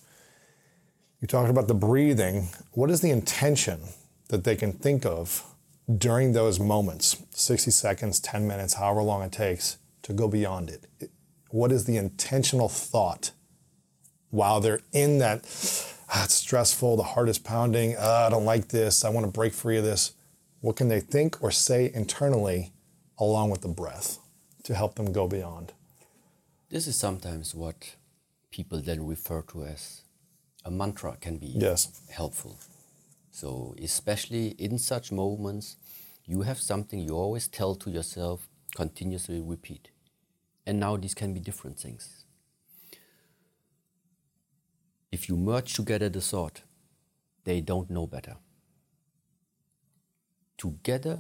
[1.22, 2.50] You talked about the breathing.
[2.72, 3.82] What is the intention
[4.30, 5.44] that they can think of
[5.98, 11.10] during those moments 60 seconds, 10 minutes, however long it takes to go beyond it?
[11.50, 13.32] What is the intentional thought
[14.30, 15.42] while they're in that?
[16.10, 19.32] Ah, it's stressful, the heart is pounding, ah, I don't like this, I want to
[19.32, 20.14] break free of this.
[20.62, 22.72] What can they think or say internally
[23.18, 24.20] along with the breath
[24.68, 25.72] to help them go beyond?
[26.70, 27.96] This is sometimes what
[28.52, 30.02] people then refer to as
[30.66, 31.88] a mantra can be Yes.
[32.10, 32.58] helpful.
[33.32, 35.78] So, especially in such moments,
[36.26, 39.90] you have something you always tell to yourself, continuously repeat.
[40.66, 42.26] And now these can be different things.
[45.14, 46.64] If you merge together the thought,
[47.46, 48.36] they don't know better.
[50.58, 51.20] Together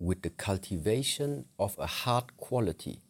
[0.00, 3.02] with the cultivation of a heart quality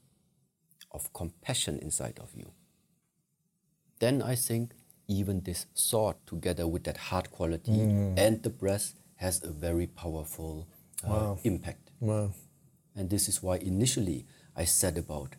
[0.91, 2.53] of compassion inside of you,
[4.01, 4.73] then I think
[5.07, 7.81] even this thought together with that heart quality
[8.17, 10.69] and the breath has a very powerful
[11.07, 11.91] uh, impact.
[12.01, 12.31] Wow.
[12.95, 14.27] And this is why initially
[14.57, 15.37] I said about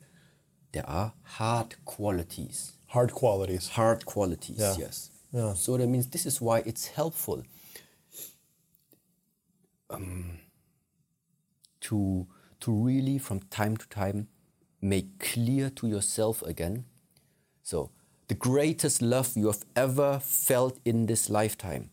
[0.72, 3.70] there are hard qualities Hard qualities.
[3.70, 4.76] hard qualities Yeah.
[4.78, 5.54] yes Yeah.
[5.54, 7.44] so that means this is why it's helpful
[9.90, 10.40] um,
[11.82, 12.28] to
[12.62, 14.28] to really from time to time
[14.82, 16.86] make clear to yourself again.
[17.64, 17.92] So
[18.28, 21.90] the greatest love you have ever felt in this lifetime.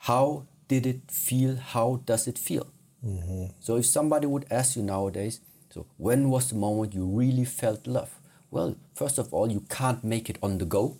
[0.00, 1.56] How did it feel?
[1.56, 2.66] How does it feel?
[3.04, 3.46] Mm-hmm.
[3.60, 5.40] So if somebody would ask you nowadays,
[5.70, 8.18] so when was the moment you really felt love?
[8.50, 10.96] Well, first of all, you can't make it on the go.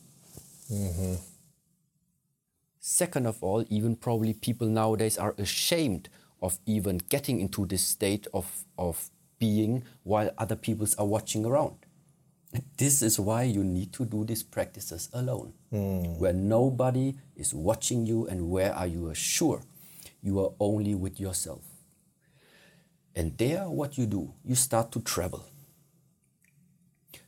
[0.73, 1.15] Mm-hmm.
[2.81, 6.09] Second of all, even probably people nowadays are ashamed
[6.47, 11.75] of even getting into this state of, of being while other peoples are watching around.
[12.77, 16.19] This is why you need to do these practices alone, hmm.
[16.21, 19.61] where nobody is watching you and where are you sure
[20.23, 21.65] you are only with yourself.
[23.17, 25.45] And there, what you do, you start to travel.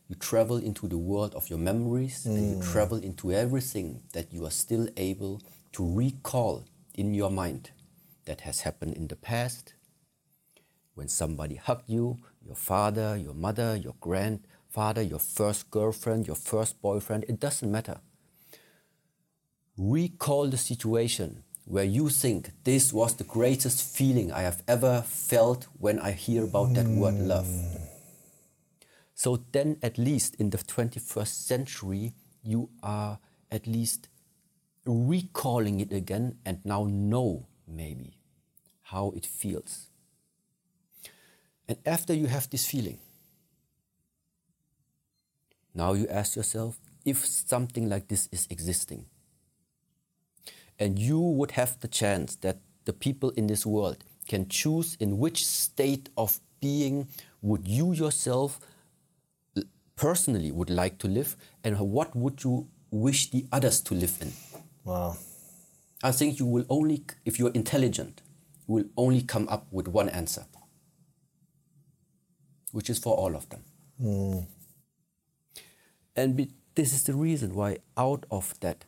[0.08, 2.72] You travel into the world of your memories and you hmm.
[2.72, 5.42] travel into everything that you are still able
[5.72, 6.64] to recall
[6.94, 7.72] in your mind
[8.28, 9.74] that has happened in the past.
[10.94, 16.80] When somebody hugged you, your father, your mother, your grandfather, your first girlfriend, your first
[16.82, 18.00] boyfriend, it doesn't matter.
[19.76, 25.66] Recall the situation where you think this was the greatest feeling I have ever felt
[25.78, 27.28] when I hear about that word hmm.
[27.28, 27.48] love.
[29.14, 32.12] So then, at least in the 21st century,
[32.42, 33.18] you are
[33.50, 34.08] at least
[34.84, 38.17] recalling it again and now know maybe
[38.90, 39.88] how it feels.
[41.68, 42.98] And after you have this feeling,
[45.74, 49.04] now you ask yourself if something like this is existing
[50.78, 55.18] and you would have the chance that the people in this world can choose in
[55.18, 57.06] which state of being
[57.42, 58.58] would you yourself
[59.96, 64.32] personally would like to live and what would you wish the others to live in
[64.84, 65.16] Wow.
[66.02, 68.22] i think you will only if you're intelligent
[68.68, 70.44] you will only come up with one answer
[72.72, 73.64] which is for all of them.
[74.00, 74.38] Hmm.
[76.14, 78.84] And be, this is the reason why out of that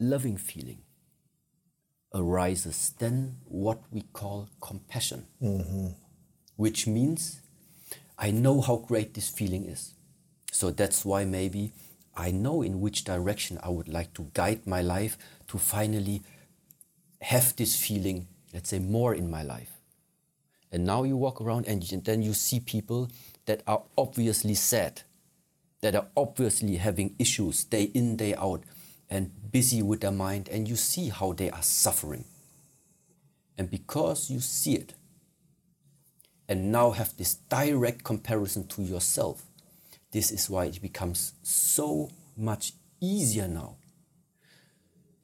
[0.00, 0.82] loving feeling
[2.14, 5.88] arises then what we call compassion, mm-hmm.
[6.56, 7.40] which means
[8.18, 9.94] I know how great this feeling is.
[10.52, 11.72] So that's why maybe
[12.16, 16.22] I know in which direction I would like to guide my life to finally
[17.20, 19.72] have this feeling, let's say, more in my life.
[20.72, 23.10] And now you walk around and then you see people
[23.44, 25.02] that are obviously sad,
[25.82, 28.62] that are obviously having issues day in, day out,
[29.10, 32.24] and busy with their mind, and you see how they are suffering.
[33.58, 34.94] And because you see it,
[36.48, 39.44] and now have this direct comparison to yourself,
[40.14, 43.74] This is why it becomes so much easier now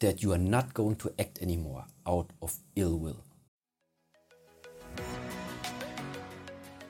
[0.00, 3.24] that you are not going to act anymore out of ill will.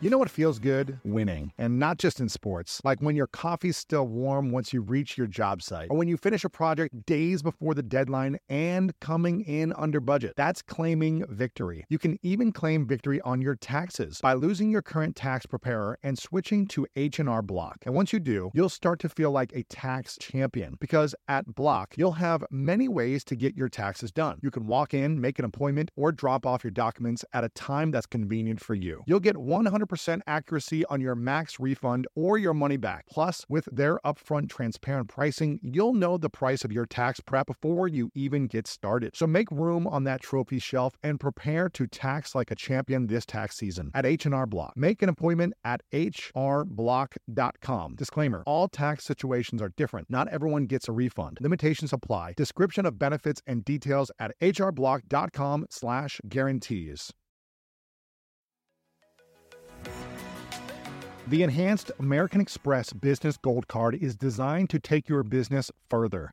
[0.02, 0.98] You know what feels good?
[1.04, 1.52] Winning.
[1.58, 5.26] And not just in sports, like when your coffee's still warm once you reach your
[5.26, 9.74] job site, or when you finish a project days before the deadline and coming in
[9.74, 10.32] under budget.
[10.38, 11.84] That's claiming victory.
[11.90, 16.18] You can even claim victory on your taxes by losing your current tax preparer and
[16.18, 17.76] switching to H&R Block.
[17.84, 21.92] And once you do, you'll start to feel like a tax champion because at Block,
[21.98, 24.38] you'll have many ways to get your taxes done.
[24.40, 27.90] You can walk in, make an appointment, or drop off your documents at a time
[27.90, 29.02] that's convenient for you.
[29.06, 33.06] You'll get 100 100% accuracy on your max refund or your money back.
[33.08, 37.86] Plus, with their upfront transparent pricing, you'll know the price of your tax prep before
[37.88, 39.14] you even get started.
[39.16, 43.24] So make room on that trophy shelf and prepare to tax like a champion this
[43.26, 44.72] tax season at H&R Block.
[44.76, 47.96] Make an appointment at hrblock.com.
[47.96, 50.10] Disclaimer: All tax situations are different.
[50.10, 51.38] Not everyone gets a refund.
[51.40, 52.34] Limitations apply.
[52.36, 57.12] Description of benefits and details at hrblock.com/guarantees.
[61.30, 66.32] The enhanced American Express Business Gold Card is designed to take your business further.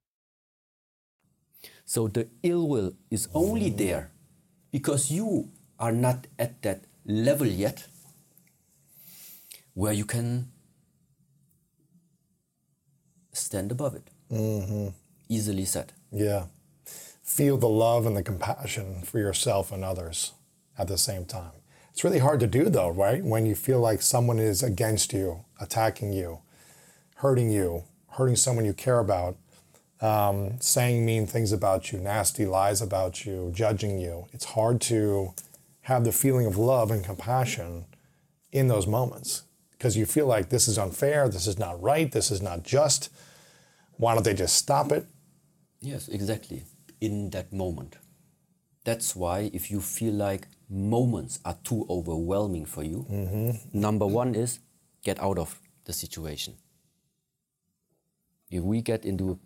[1.91, 4.11] So the ill will is only there
[4.71, 7.83] because you are not at that level yet
[9.73, 10.53] where you can
[13.33, 14.07] stand above it.
[14.31, 14.95] Mm-hmm.
[15.27, 15.91] Easily said.
[16.13, 16.45] Yeah.
[17.23, 20.31] Feel the love and the compassion for yourself and others
[20.77, 21.51] at the same time.
[21.89, 23.21] It's really hard to do though, right?
[23.21, 26.39] When you feel like someone is against you, attacking you,
[27.15, 29.35] hurting you, hurting someone you care about
[30.01, 34.27] um, saying mean things about you, nasty lies about you, judging you.
[34.33, 35.33] It's hard to
[35.81, 37.85] have the feeling of love and compassion
[38.51, 42.31] in those moments because you feel like this is unfair, this is not right, this
[42.31, 43.09] is not just.
[43.97, 45.05] Why don't they just stop it?
[45.79, 46.63] Yes, exactly.
[46.99, 47.97] In that moment.
[48.83, 53.79] That's why if you feel like moments are too overwhelming for you, mm-hmm.
[53.79, 54.59] number one is
[55.03, 56.55] get out of the situation.
[58.49, 59.39] If we get into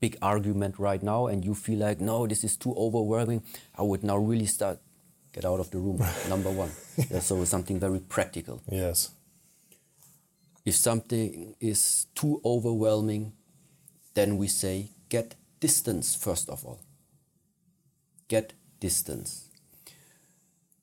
[0.00, 3.42] big argument right now and you feel like, no, this is too overwhelming,
[3.78, 4.78] I would now really start,
[5.32, 6.70] get out of the room, number one.
[7.10, 8.62] Yeah, so something very practical.
[8.70, 9.10] Yes.
[10.64, 13.32] If something is too overwhelming,
[14.14, 16.80] then we say, get distance first of all.
[18.28, 19.48] Get distance.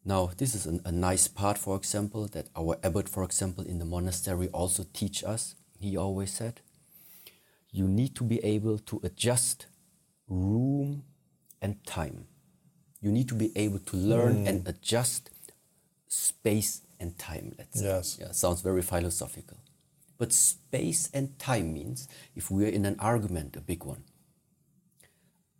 [0.05, 3.79] Now, this is an, a nice part, for example, that our abbot, for example, in
[3.79, 5.55] the monastery also teach us.
[5.79, 6.59] He always said,
[7.73, 9.65] you need to be able to adjust
[10.29, 11.03] room
[11.61, 12.27] and time.
[13.01, 14.47] You need to be able to learn mm.
[14.47, 15.31] and adjust
[16.07, 17.87] space and time, let's say.
[17.87, 18.17] Yes.
[18.21, 19.57] Yeah, sounds very philosophical.
[20.19, 24.03] But space and time means if we're in an argument, a big one,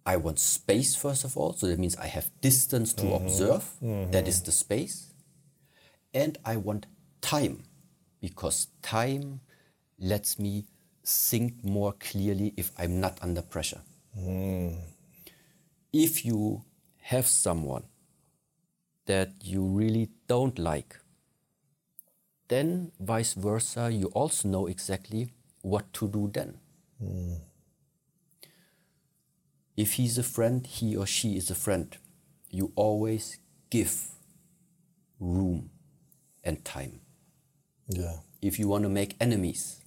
[0.06, 3.26] I want space first of all, so that means I have distance to mm-hmm.
[3.26, 4.12] observe, mm-hmm.
[4.12, 5.14] That is the space.
[6.14, 6.86] And I want
[7.22, 7.64] time,
[8.22, 9.40] because time
[9.98, 10.66] lets me
[11.06, 13.82] think more clearly if I'm not under pressure.
[14.18, 14.78] Mm.
[15.92, 16.64] If you
[17.02, 17.84] have someone
[19.06, 20.98] that you really don't like,
[22.48, 25.30] then vice versa, you also know exactly
[25.62, 26.58] what to do then.
[27.04, 27.40] Mm.
[29.76, 31.98] If he's a friend, he or she is a friend,
[32.50, 33.40] you always
[33.70, 34.10] give
[35.20, 35.72] room
[36.44, 37.02] and time.
[37.88, 38.18] Yeah.
[38.42, 39.83] If you want to make enemies,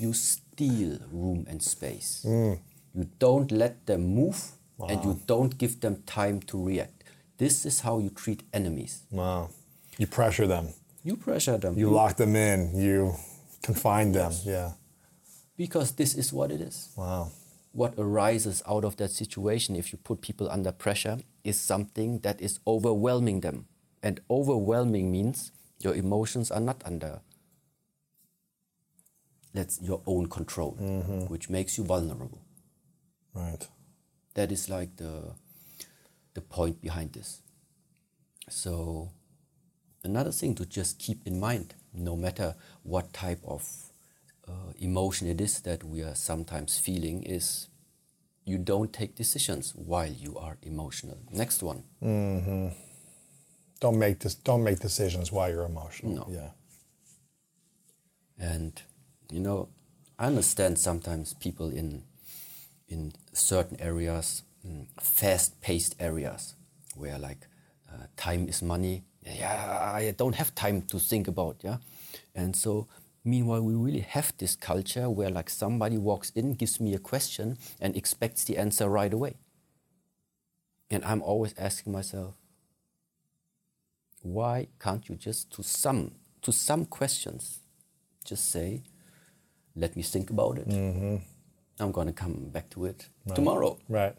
[0.00, 2.24] you steal room and space.
[2.26, 2.58] Mm.
[2.94, 4.88] You don't let them move wow.
[4.88, 7.04] and you don't give them time to react.
[7.38, 9.02] This is how you treat enemies.
[9.10, 9.50] Wow.
[9.98, 10.68] You pressure them.
[11.04, 11.78] You pressure them.
[11.78, 12.74] You, you lock them in.
[12.74, 13.14] You
[13.62, 14.32] confine them.
[14.44, 14.72] Yeah.
[15.56, 16.88] Because this is what it is.
[16.96, 17.30] Wow.
[17.72, 22.40] What arises out of that situation if you put people under pressure is something that
[22.40, 23.66] is overwhelming them.
[24.02, 27.20] And overwhelming means your emotions are not under
[29.52, 31.26] that's your own control, mm-hmm.
[31.26, 32.40] which makes you vulnerable.
[33.34, 33.66] Right.
[34.34, 35.34] That is like the
[36.34, 37.42] the point behind this.
[38.48, 39.10] So
[40.04, 43.68] another thing to just keep in mind, no matter what type of
[44.46, 47.68] uh, emotion it is that we are sometimes feeling is
[48.44, 51.18] you don't take decisions while you are emotional.
[51.30, 51.84] Next one.
[53.80, 54.34] Don't make this.
[54.34, 56.14] Don't make decisions while you're emotional.
[56.14, 56.26] No.
[56.28, 56.50] Yeah.
[58.38, 58.82] And
[59.30, 59.68] you know,
[60.18, 62.02] I understand sometimes people in
[62.88, 66.56] in certain areas, mm, fast-paced areas,
[66.96, 67.46] where like
[67.88, 69.04] uh, time is money.
[69.24, 71.56] Yeah, I don't have time to think about.
[71.62, 71.78] Yeah,
[72.34, 72.88] and so
[73.24, 77.56] meanwhile we really have this culture where like somebody walks in, gives me a question,
[77.80, 79.34] and expects the answer right away.
[80.90, 82.34] And I'm always asking myself,
[84.22, 86.12] why can't you just to some
[86.42, 87.60] to some questions
[88.24, 88.82] just say
[89.80, 90.68] let me think about it.
[90.68, 91.16] Mm-hmm.
[91.80, 93.78] I'm going to come back to it tomorrow.
[93.88, 94.14] Right.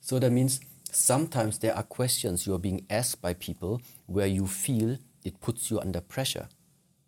[0.00, 0.60] so that means
[0.90, 5.70] sometimes there are questions you are being asked by people where you feel it puts
[5.70, 6.48] you under pressure.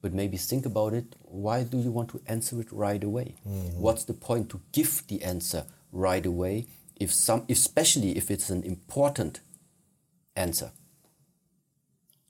[0.01, 3.35] But maybe think about it why do you want to answer it right away?
[3.49, 3.81] Mm-hmm.
[3.81, 6.66] What's the point to give the answer right away
[6.97, 9.41] if some especially if it's an important
[10.37, 10.70] answer?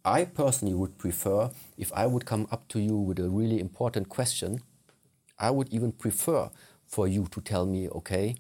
[0.05, 4.09] I personally would prefer if I would come up to you with a really important
[4.09, 4.61] question,
[5.39, 6.51] I would even prefer
[6.87, 8.37] for you to tell me, okay,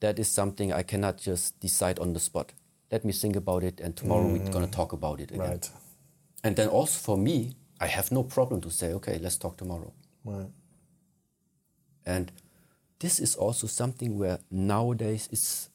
[0.00, 2.52] that is something I cannot just decide on the spot.
[2.90, 4.72] Let me think about it and tomorrow we're going to mm.
[4.72, 5.50] talk about it again.
[5.50, 5.70] Right.
[6.44, 9.92] And then also for me, I have no problem to say, okay, let's talk tomorrow.
[10.24, 10.50] Right.
[12.04, 12.32] And
[12.98, 15.70] this is also something where nowadays it's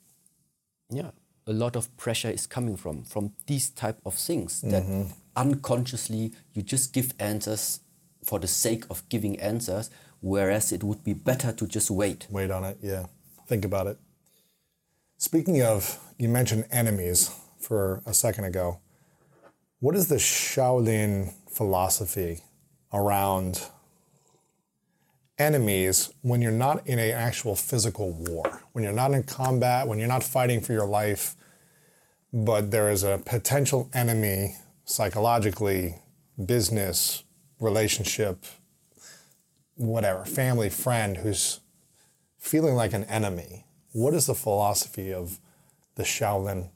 [0.90, 1.12] yeah,
[1.46, 5.12] a lot of pressure is coming from from these type of things that mm-hmm.
[5.36, 7.82] unconsciously you just give answers
[8.24, 9.90] for the sake of giving answers,
[10.22, 12.28] whereas it would be better to just wait.
[12.30, 12.78] Wait on it.
[12.82, 13.08] Yeah.
[13.48, 13.98] Think about it.
[15.18, 18.80] Speaking of, you mentioned enemies for a second ago.
[19.80, 22.42] What is the Shaolin philosophy
[22.94, 23.68] around
[25.38, 30.00] enemies when you're not in an actual physical war, when you're not in combat, when
[30.00, 31.36] you're not fighting for your life,
[32.34, 34.56] but there is a potential enemy
[34.86, 35.96] psychologically,
[36.44, 37.24] business,
[37.60, 38.46] relationship,
[39.78, 41.60] whatever, family, friend who's
[42.38, 43.66] feeling like an enemy.
[43.92, 45.40] What is the philosophy of
[45.96, 46.70] the Shaolin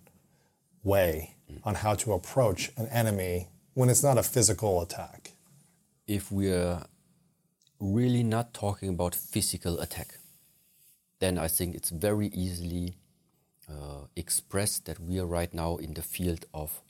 [0.83, 5.31] way on how to approach an enemy when it's not a physical attack?
[6.07, 6.83] If we're
[7.79, 10.19] really not talking about physical attack,
[11.19, 12.95] then I think it's very easily
[13.69, 16.81] uh, expressed that we are right now in the field of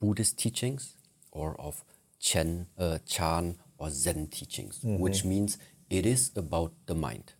[0.00, 0.96] Buddhist teachings
[1.30, 1.84] or of
[2.18, 5.02] Chen, uh, Chan or Zen teachings, mm-hmm.
[5.02, 5.58] which means
[5.90, 7.32] it is about the mind.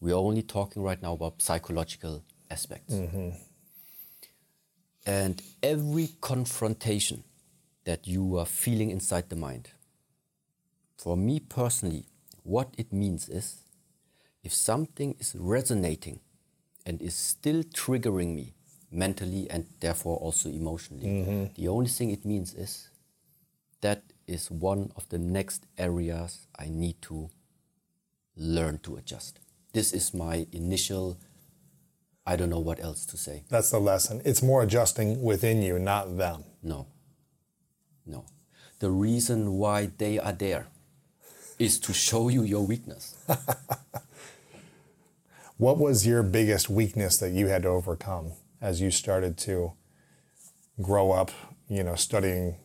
[0.00, 2.94] We are only talking right now about psychological aspects.
[2.94, 3.30] Mm-hmm.
[5.04, 7.24] And every confrontation
[7.84, 9.68] that you are feeling inside the mind,
[10.96, 12.06] for me personally,
[12.42, 13.60] what it means is
[14.42, 16.20] if something is resonating
[16.86, 18.54] and is still triggering me
[18.90, 21.44] mentally and therefore also emotionally, mm-hmm.
[21.54, 22.88] the only thing it means is
[23.82, 27.30] that is one of the next areas I need to
[28.36, 29.40] learn to adjust.
[29.72, 31.18] This is my initial,
[32.26, 33.44] I don't know what else to say.
[33.48, 34.22] That's the lesson.
[34.24, 36.44] It's more adjusting within you, not them.
[36.62, 36.86] No.
[38.06, 38.24] No.
[38.78, 40.68] The reason why they are there
[41.58, 43.16] is to show you your weakness.
[45.56, 49.72] What was your biggest weakness that you had to overcome as you started to
[50.82, 51.30] grow up,
[51.68, 52.56] you know, studying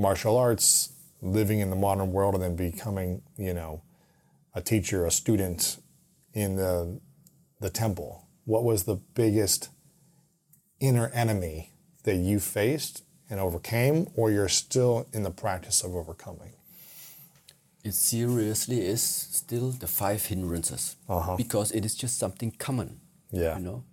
[0.00, 0.92] martial arts,
[1.22, 3.82] living in the modern world, and then becoming, you know,
[4.54, 5.76] a teacher, a student
[6.32, 7.00] in the
[7.60, 8.26] the temple?
[8.44, 9.68] What was the biggest
[10.80, 11.72] inner enemy
[12.04, 16.52] that you faced and overcame, or you're still in the practice of overcoming?
[17.84, 21.36] It seriously is still the five hindrances Uh-huh.
[21.36, 23.00] because it is just something common.
[23.30, 23.58] Yeah.
[23.58, 23.84] You know?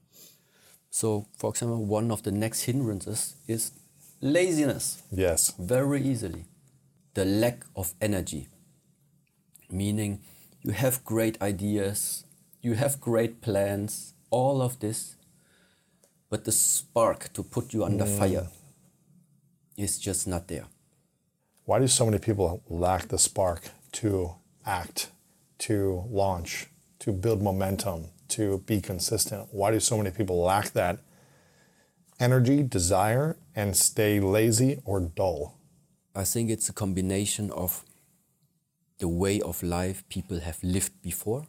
[0.90, 3.72] So, for example, one of the next hindrances is
[4.22, 5.04] laziness.
[5.12, 5.54] Yes.
[5.58, 6.46] very easily.
[7.14, 8.48] The lack of energy,
[9.72, 10.22] meaning
[10.62, 12.26] you have great ideas,
[12.62, 15.16] you have great plans, all of this,
[16.30, 18.20] but the spark to put you under mm.
[18.20, 18.48] fire
[19.78, 20.66] is just not there.
[21.66, 25.10] Why do so many people lack the spark to act,
[25.60, 26.68] to launch,
[27.00, 29.50] to build momentum, to be consistent?
[29.52, 31.00] Why do so many people lack that
[32.20, 35.58] energy, desire, and stay lazy or dull?
[36.16, 37.84] I think it's a combination of
[39.00, 41.46] the way of life people have lived before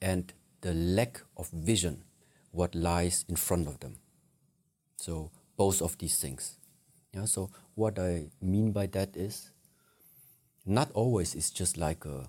[0.00, 2.04] and the lack of vision,
[2.52, 3.96] what lies in front of them.
[4.96, 6.58] So, both of these things.
[7.12, 9.50] Yeah, so, what I mean by that is
[10.64, 12.28] not always it's just like a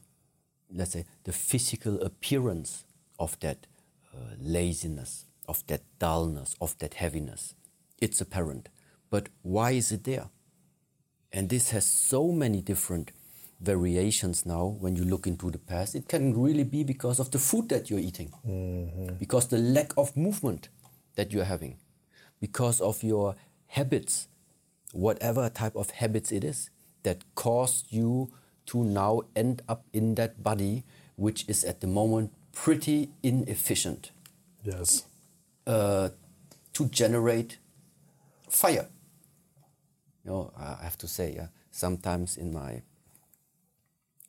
[0.74, 2.84] let's say, the physical appearance
[3.20, 3.68] of that
[4.14, 7.56] uh, laziness, of that dullness, of that heaviness.
[8.00, 8.70] It's apparent.
[9.10, 10.30] But why is it there?
[11.32, 13.12] And this has so many different
[13.60, 15.96] variations now when you look into the past.
[15.96, 19.16] It can really be because of the food that you're eating, mm-hmm.
[19.16, 20.70] because the lack of movement
[21.16, 21.78] that you're having,
[22.39, 23.36] because of your
[23.68, 24.28] habits,
[24.91, 26.70] whatever type of habits it is,
[27.04, 28.32] that caused you
[28.66, 30.84] to now end up in that body
[31.16, 34.12] which is at the moment pretty inefficient.
[34.64, 35.04] Yes.
[35.66, 36.09] Uh,
[36.74, 37.57] to generate
[38.49, 38.88] fire.
[40.26, 42.82] You know, I have to say, yeah, sometimes in my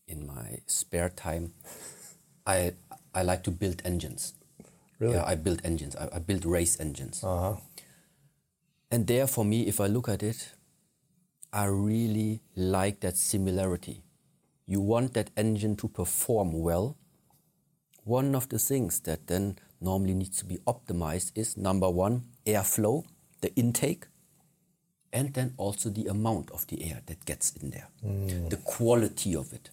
[0.07, 1.53] in my spare time,
[2.47, 2.75] I
[3.15, 4.35] I like to build engines.
[4.99, 5.15] Really?
[5.15, 5.97] Yeah, I build engines.
[5.97, 7.23] I, I build race engines.
[7.25, 7.57] Uh-huh.
[8.91, 10.53] And there, for me, if I look at it,
[11.53, 14.03] I really like that similarity.
[14.67, 16.97] You want that engine to perform well.
[18.05, 23.05] One of the things that then normally needs to be optimized is number one, airflow,
[23.41, 24.07] the intake,
[25.13, 28.51] and then also the amount of the air that gets in there, mm.
[28.51, 29.71] the quality of it.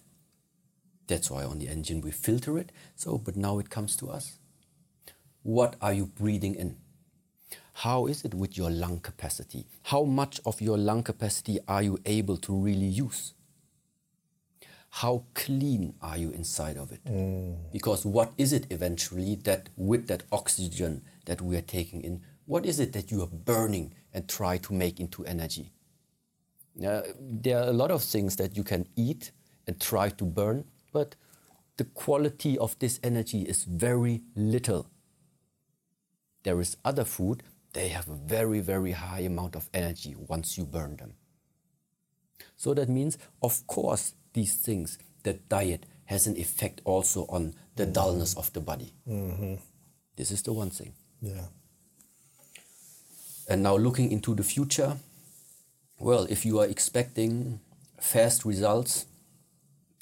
[1.08, 2.70] That's why on the engine we filter it.
[2.94, 4.38] So, but now it comes to us.
[5.42, 6.76] What are you breathing in?
[7.74, 9.66] How is it with your lung capacity?
[9.84, 13.34] How much of your lung capacity are you able to really use?
[14.96, 17.02] How clean are you inside of it?
[17.06, 17.72] Mm.
[17.72, 22.66] Because what is it eventually that with that oxygen that we are taking in, what
[22.66, 25.72] is it that you are burning and try to make into energy?
[26.86, 29.32] Uh, there are a lot of things that you can eat
[29.66, 31.14] and try to burn, but
[31.78, 34.90] the quality of this energy is very little.
[36.42, 40.66] There is other food, they have a very, very high amount of energy once you
[40.66, 41.14] burn them.
[42.58, 47.84] So that means, of course, these things, that diet has an effect also on the
[47.84, 47.92] mm-hmm.
[47.92, 48.92] dullness of the body.
[49.08, 49.54] Mm-hmm.
[50.16, 50.92] This is the one thing.
[51.20, 51.46] Yeah.
[53.48, 54.96] And now looking into the future,
[55.98, 57.60] well, if you are expecting
[58.00, 59.06] fast results,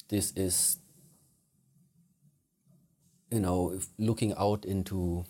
[0.09, 0.77] this is,
[3.29, 5.25] you know, looking out into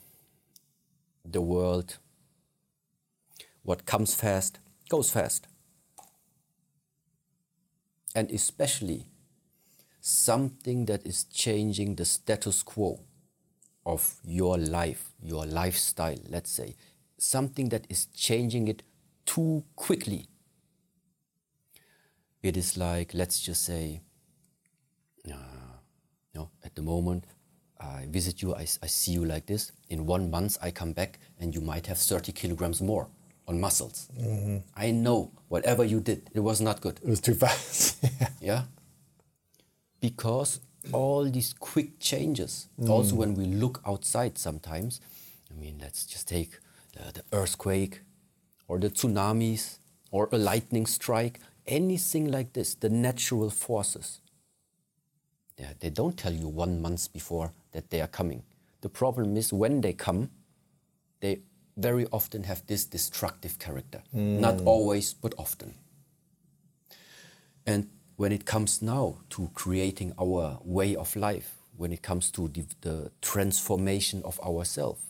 [1.25, 1.97] the world,
[3.63, 5.47] what comes fast goes fast.
[8.15, 9.07] And especially
[10.01, 12.99] something that is changing the status quo
[13.85, 16.75] of your life, your lifestyle, let's say,
[17.17, 18.83] something that is changing it
[19.25, 20.27] too quickly.
[22.41, 24.01] It is like, let's just say,
[25.27, 25.35] uh,
[26.33, 27.25] you know, at the moment,
[27.79, 29.71] I visit you, I, I see you like this.
[29.89, 33.07] In one month, I come back and you might have 30 kilograms more
[33.47, 34.09] on muscles.
[34.19, 34.57] Mm-hmm.
[34.75, 36.99] I know whatever you did, it was not good.
[37.03, 37.97] It was too fast.
[38.03, 38.27] yeah.
[38.39, 38.61] yeah.
[39.99, 40.59] Because
[40.91, 42.89] all these quick changes, mm.
[42.89, 44.99] also when we look outside sometimes,
[45.49, 46.59] I mean, let's just take
[46.93, 48.01] the, the earthquake
[48.67, 49.77] or the tsunamis
[50.11, 54.19] or a lightning strike, anything like this, the natural forces.
[55.57, 58.43] Yeah, they don't tell you one month before that they are coming.
[58.81, 60.31] The problem is when they come,
[61.19, 61.41] they
[61.77, 64.03] very often have this destructive character.
[64.15, 64.39] Mm.
[64.39, 65.75] Not always, but often.
[67.65, 72.47] And when it comes now to creating our way of life, when it comes to
[72.47, 75.01] the, the transformation of ourselves,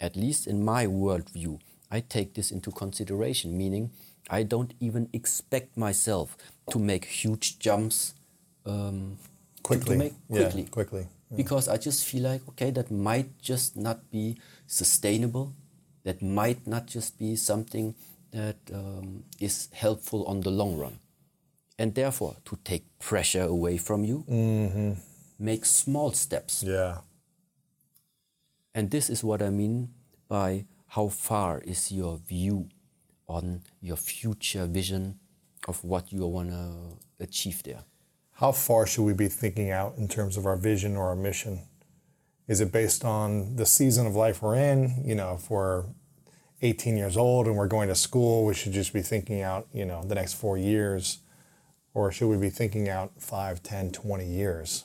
[0.00, 1.60] at least in my worldview,
[1.90, 3.90] I take this into consideration, meaning
[4.30, 6.36] I don't even expect myself
[6.70, 8.14] to make huge jumps
[8.66, 9.18] um,
[9.62, 9.96] quickly.
[9.96, 10.62] To, to quickly.
[10.62, 11.06] Yeah, quickly.
[11.30, 11.36] Yeah.
[11.36, 14.36] Because I just feel like, okay, that might just not be
[14.66, 15.54] sustainable.
[16.04, 17.94] That might not just be something
[18.30, 20.98] that um, is helpful on the long run.
[21.78, 24.92] And therefore, to take pressure away from you, mm-hmm.
[25.38, 26.64] make small steps.
[26.66, 26.98] Yeah.
[28.74, 29.90] And this is what I mean
[30.28, 32.68] by how far is your view
[33.28, 35.18] on your future vision
[35.66, 37.84] of what you want to achieve there.
[38.32, 41.67] How far should we be thinking out in terms of our vision or our mission?
[42.48, 45.02] Is it based on the season of life we're in?
[45.04, 45.84] You know, if we're
[46.62, 49.84] 18 years old and we're going to school, we should just be thinking out, you
[49.84, 51.18] know, the next four years.
[51.94, 54.84] Or should we be thinking out 5, 10, 20 years?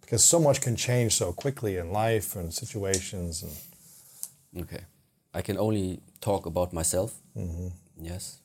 [0.00, 3.42] Because so much can change so quickly in life and situations.
[3.42, 4.64] And...
[4.64, 4.84] Okay.
[5.32, 7.14] I can only talk about myself.
[7.36, 7.68] Mm-hmm.
[8.00, 8.40] Yes.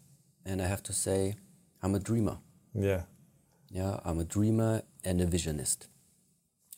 [0.45, 1.35] And I have to say,
[1.83, 2.37] I'm a dreamer.
[2.73, 3.03] Yeah.
[3.69, 5.87] Yeah, I'm a dreamer and a visionist.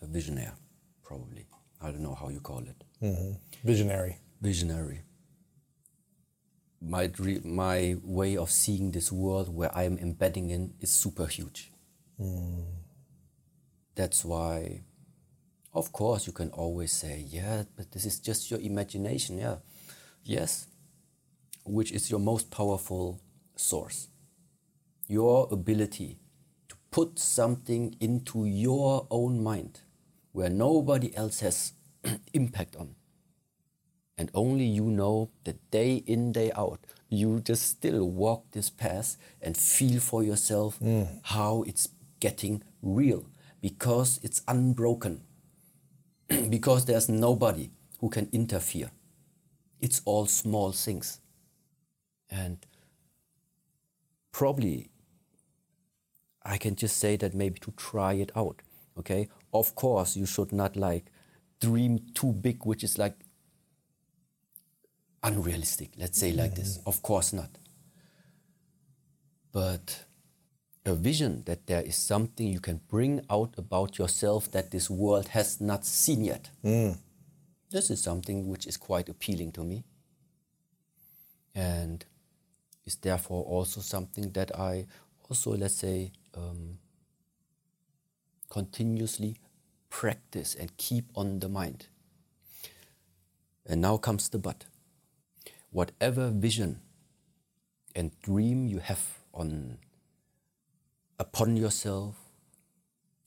[0.02, 0.52] A visionary,
[1.04, 1.48] probably.
[1.82, 2.84] I don't know how you call it.
[3.02, 3.34] Mm-hmm.
[3.64, 4.18] Visionary.
[4.42, 5.02] Visionary.
[6.82, 7.12] My,
[7.44, 11.72] my way of seeing this world where I'm embedding in is super huge.
[12.20, 12.66] Mm.
[13.96, 14.84] That's why,
[15.74, 19.38] of course, you can always say, yeah, but this is just your imagination.
[19.38, 19.58] Yeah,
[20.24, 20.68] yes,
[21.66, 23.22] which is your most powerful
[23.56, 24.08] source.
[25.08, 26.20] Your ability
[26.70, 29.82] to put something into your own mind
[30.34, 31.74] where nobody else has
[32.34, 32.96] impact on.
[34.18, 36.80] And only you know that day in, day out,
[37.10, 41.08] you just still walk this path and feel for yourself mm.
[41.24, 43.26] how it's getting real
[43.62, 45.22] because it's unbroken,
[46.50, 48.92] because there's nobody who can interfere.
[49.80, 51.20] It's all small things.
[52.30, 52.58] And
[54.32, 54.90] probably
[56.44, 58.62] I can just say that maybe to try it out.
[58.98, 61.06] Okay, of course you should not like
[61.60, 63.16] dream too big, which is like
[65.24, 65.92] unrealistic.
[65.98, 66.80] Let's say like this.
[66.86, 67.50] Of course not.
[69.52, 70.06] But
[70.86, 75.30] a vision that there is something you can bring out about yourself that this world
[75.30, 76.50] has not seen yet.
[77.72, 79.84] This is something which is quite appealing to me.
[81.56, 82.04] And
[82.86, 84.88] is therefore also something that I
[85.30, 86.78] also, let's say, um,
[88.54, 89.36] continuously
[89.90, 91.88] practice and keep on the mind.
[93.66, 94.66] And now comes the but.
[95.72, 96.80] Whatever vision
[97.96, 99.80] and dream you have on
[101.18, 102.16] upon yourself,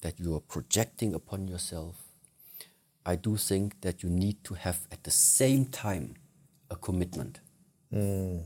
[0.03, 1.97] that you are projecting upon yourself,
[3.05, 6.14] I do think that you need to have at the same time
[6.70, 7.41] a commitment.
[7.93, 8.45] Mm.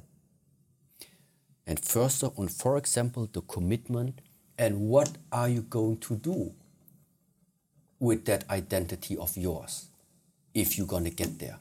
[1.66, 4.22] And first of all, for example, the commitment
[4.56, 6.54] and what are you going to do
[8.00, 9.86] with that identity of yours
[10.52, 11.58] if you're going to get there?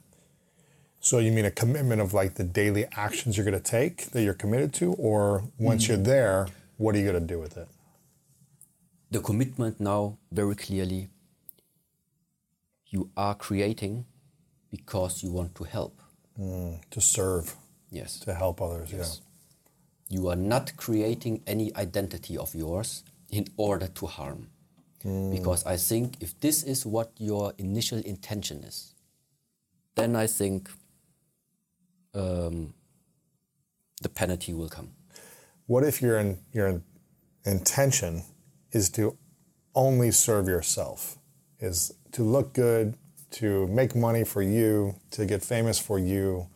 [1.02, 4.22] So you mean a commitment of like the daily actions you're going to take that
[4.22, 6.06] you're committed to, or once you're mm.
[6.06, 7.68] there, what are you going to do with it?
[9.12, 11.10] The commitment now, very clearly,
[12.88, 14.06] you are creating
[14.72, 16.00] because you want to help.
[16.40, 17.56] Mm, to serve,
[17.92, 18.20] Yes.
[18.20, 18.92] to help others.
[18.92, 19.22] Yes.
[20.10, 24.50] You are not creating any identity of yours in order to harm.
[25.04, 28.94] Because I think if this is what your initial intention is,
[29.96, 30.70] then I think
[32.14, 32.74] um,
[34.02, 34.92] the penalty will come.
[35.68, 36.82] What if your in, your
[37.46, 38.24] intention
[38.72, 39.18] is to
[39.74, 41.18] only serve yourself,
[41.60, 42.96] is to look good,
[43.32, 46.48] to make money for you, to get famous for you,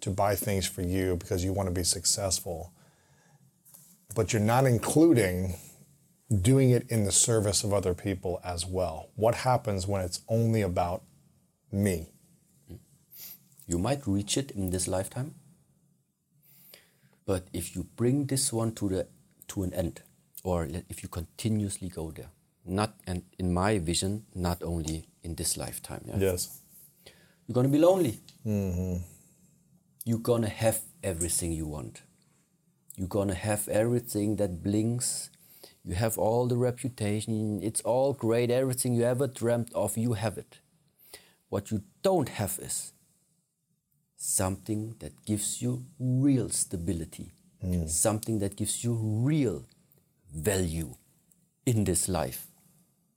[0.00, 2.72] to buy things for you because you want to be successful,
[4.14, 5.54] but you're not including
[6.30, 9.08] doing it in the service of other people as well?
[9.16, 11.02] What happens when it's only about
[11.72, 12.08] me?
[13.66, 15.34] You might reach it in this lifetime,
[17.24, 19.06] but if you bring this one to the
[19.48, 20.02] to an end,
[20.42, 22.30] or if you continuously go there,
[22.64, 26.16] not and in my vision, not only in this lifetime, yeah?
[26.18, 26.60] Yes.
[27.46, 28.20] you're gonna be lonely.
[28.46, 29.02] Mm-hmm.
[30.04, 32.02] You're gonna have everything you want.
[32.96, 35.30] You're gonna have everything that blinks.
[35.84, 37.60] You have all the reputation.
[37.62, 38.50] It's all great.
[38.50, 40.58] Everything you ever dreamt of, you have it.
[41.48, 42.92] What you don't have is
[44.16, 47.86] something that gives you real stability, hmm.
[47.86, 49.64] something that gives you real
[50.32, 50.94] value
[51.64, 52.46] in this life.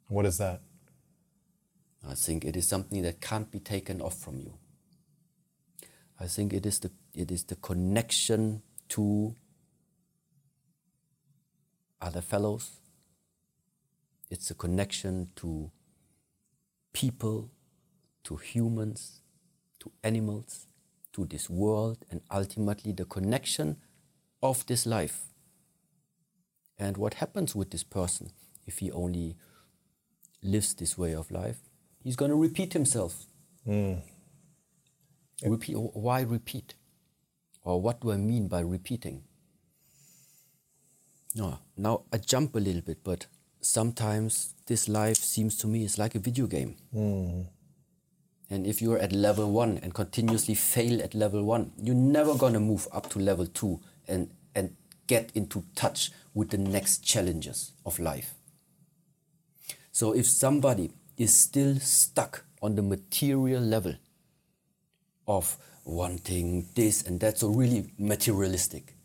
[0.07, 0.61] What is that?
[2.07, 4.53] I think it is something that can't be taken off from you.
[6.19, 9.35] I think it is the it is the connection to
[12.03, 12.79] other fellows.
[14.29, 15.71] It's a connection to
[16.91, 17.49] people,
[18.25, 19.21] to humans,
[19.79, 20.67] to animals,
[21.13, 23.77] to this world, and ultimately the connection
[24.41, 25.27] of this life.
[26.77, 28.31] And what happens with this person
[28.65, 29.37] if he only
[30.41, 31.59] lives this way of life?
[32.03, 33.25] He's going to repeat himself.
[33.65, 33.95] Hmm.
[35.43, 35.75] Repeat.
[35.75, 36.75] Why repeat?
[37.63, 39.23] Or what do I mean by repeating?
[41.35, 43.25] No, now I jump a little bit, but
[43.59, 46.75] sometimes this life seems to me is like a video game.
[46.95, 47.41] Mm-hmm.
[48.49, 52.59] And if you're at level one and continuously fail at level one, you're never gonna
[52.59, 54.75] move up to level two and, and
[55.07, 58.35] get into touch with the next challenges of life.
[59.91, 63.95] So if somebody is still stuck on the material level
[65.27, 68.95] of wanting this and that, so really materialistic.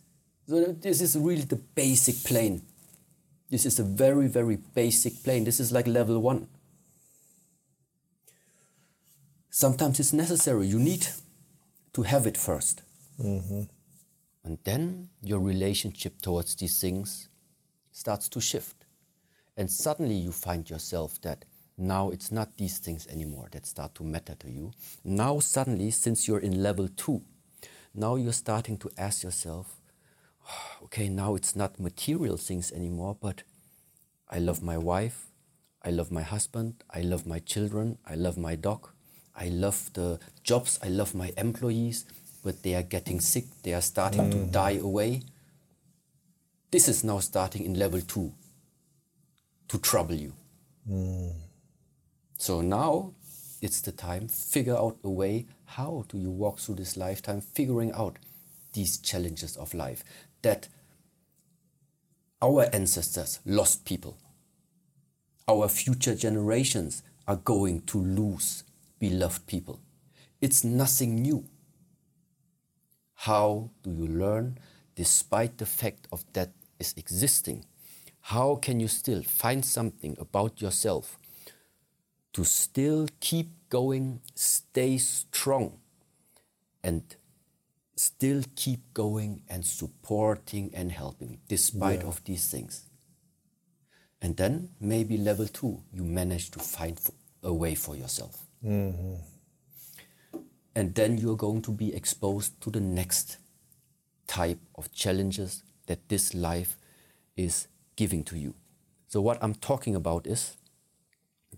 [0.49, 2.63] So this is really the basic plane.
[3.51, 5.45] This is a very, very basic plane.
[5.45, 6.49] This is like level one.
[9.51, 10.67] Sometimes it's necessary.
[10.67, 11.07] You need
[11.93, 12.77] to have it 1st
[13.21, 13.63] mm-hmm.
[14.45, 17.29] And then your relationship towards these things
[17.91, 18.87] starts to shift.
[19.57, 21.45] And suddenly you find yourself that
[21.77, 24.73] now it's not these things anymore that start to matter to you.
[25.05, 27.21] Now, suddenly, since you're in level two,
[27.95, 29.78] now you're starting to ask yourself,
[30.85, 33.43] okay, now it's not material things anymore, but
[34.29, 35.27] I love my wife,
[35.83, 38.89] I love my husband, I love my children, I love my dog,
[39.35, 42.05] I love the jobs, I love my employees,
[42.43, 44.33] but they are getting sick, they are starting mm.
[44.33, 45.23] to die away.
[46.71, 48.33] This is now starting in level two
[49.69, 50.35] to trouble you.
[50.91, 51.33] Mm.
[52.37, 53.15] So now
[53.61, 57.93] it's the time, figure out a way how do you walk through this lifetime, figuring
[57.93, 58.19] out
[58.73, 60.05] these challenges of life
[60.43, 60.69] that
[62.41, 64.17] our ancestors lost people.
[65.49, 68.65] Our future generations are going to lose
[68.99, 69.81] beloved people.
[70.41, 71.45] It's nothing new.
[73.15, 74.59] How do you learn,
[74.95, 77.65] despite the fact of that is existing?
[78.21, 81.19] How can you still find something about yourself
[82.35, 85.81] to still keep going, stay strong,
[86.85, 87.03] and
[87.99, 92.07] still keep going and supporting and helping despite yeah.
[92.07, 92.87] of these things.
[94.23, 96.99] And then maybe level two, you manage to find
[97.43, 98.47] a way for yourself.
[98.65, 99.15] Mm-hmm.
[100.75, 103.39] And then you're going to be exposed to the next
[104.27, 106.77] type of challenges that this life
[107.37, 108.55] is giving to you.
[109.09, 110.57] So, what I'm talking about is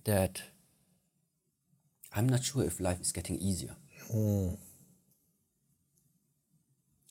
[0.05, 0.43] that
[2.15, 3.77] I'm not sure if life is getting easier.
[4.15, 4.57] Mm.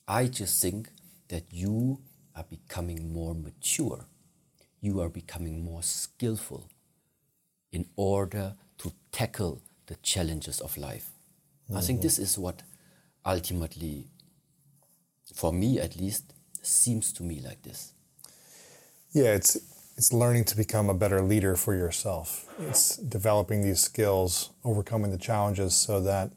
[0.09, 0.89] I just think
[1.27, 1.99] that you
[2.35, 4.05] are becoming more mature.
[4.81, 6.67] You are becoming more skillful
[7.71, 11.11] in order to tackle the challenges of life.
[11.65, 11.77] Mm-hmm.
[11.77, 12.07] I think mm-hmm.
[12.07, 12.63] this is what
[13.23, 14.07] ultimately,
[15.35, 16.33] for me at least,
[16.63, 17.93] seems to me like this.
[19.11, 19.57] Yeah, it's
[19.95, 22.47] it's learning to become a better leader for yourself.
[22.57, 26.31] It's developing these skills, overcoming the challenges so that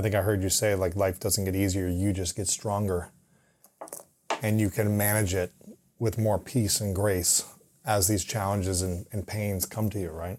[0.00, 3.10] I think I heard you say like life doesn't get easier, you just get stronger.
[4.40, 5.52] And you can manage it
[5.98, 7.44] with more peace and grace
[7.84, 10.38] as these challenges and, and pains come to you, right?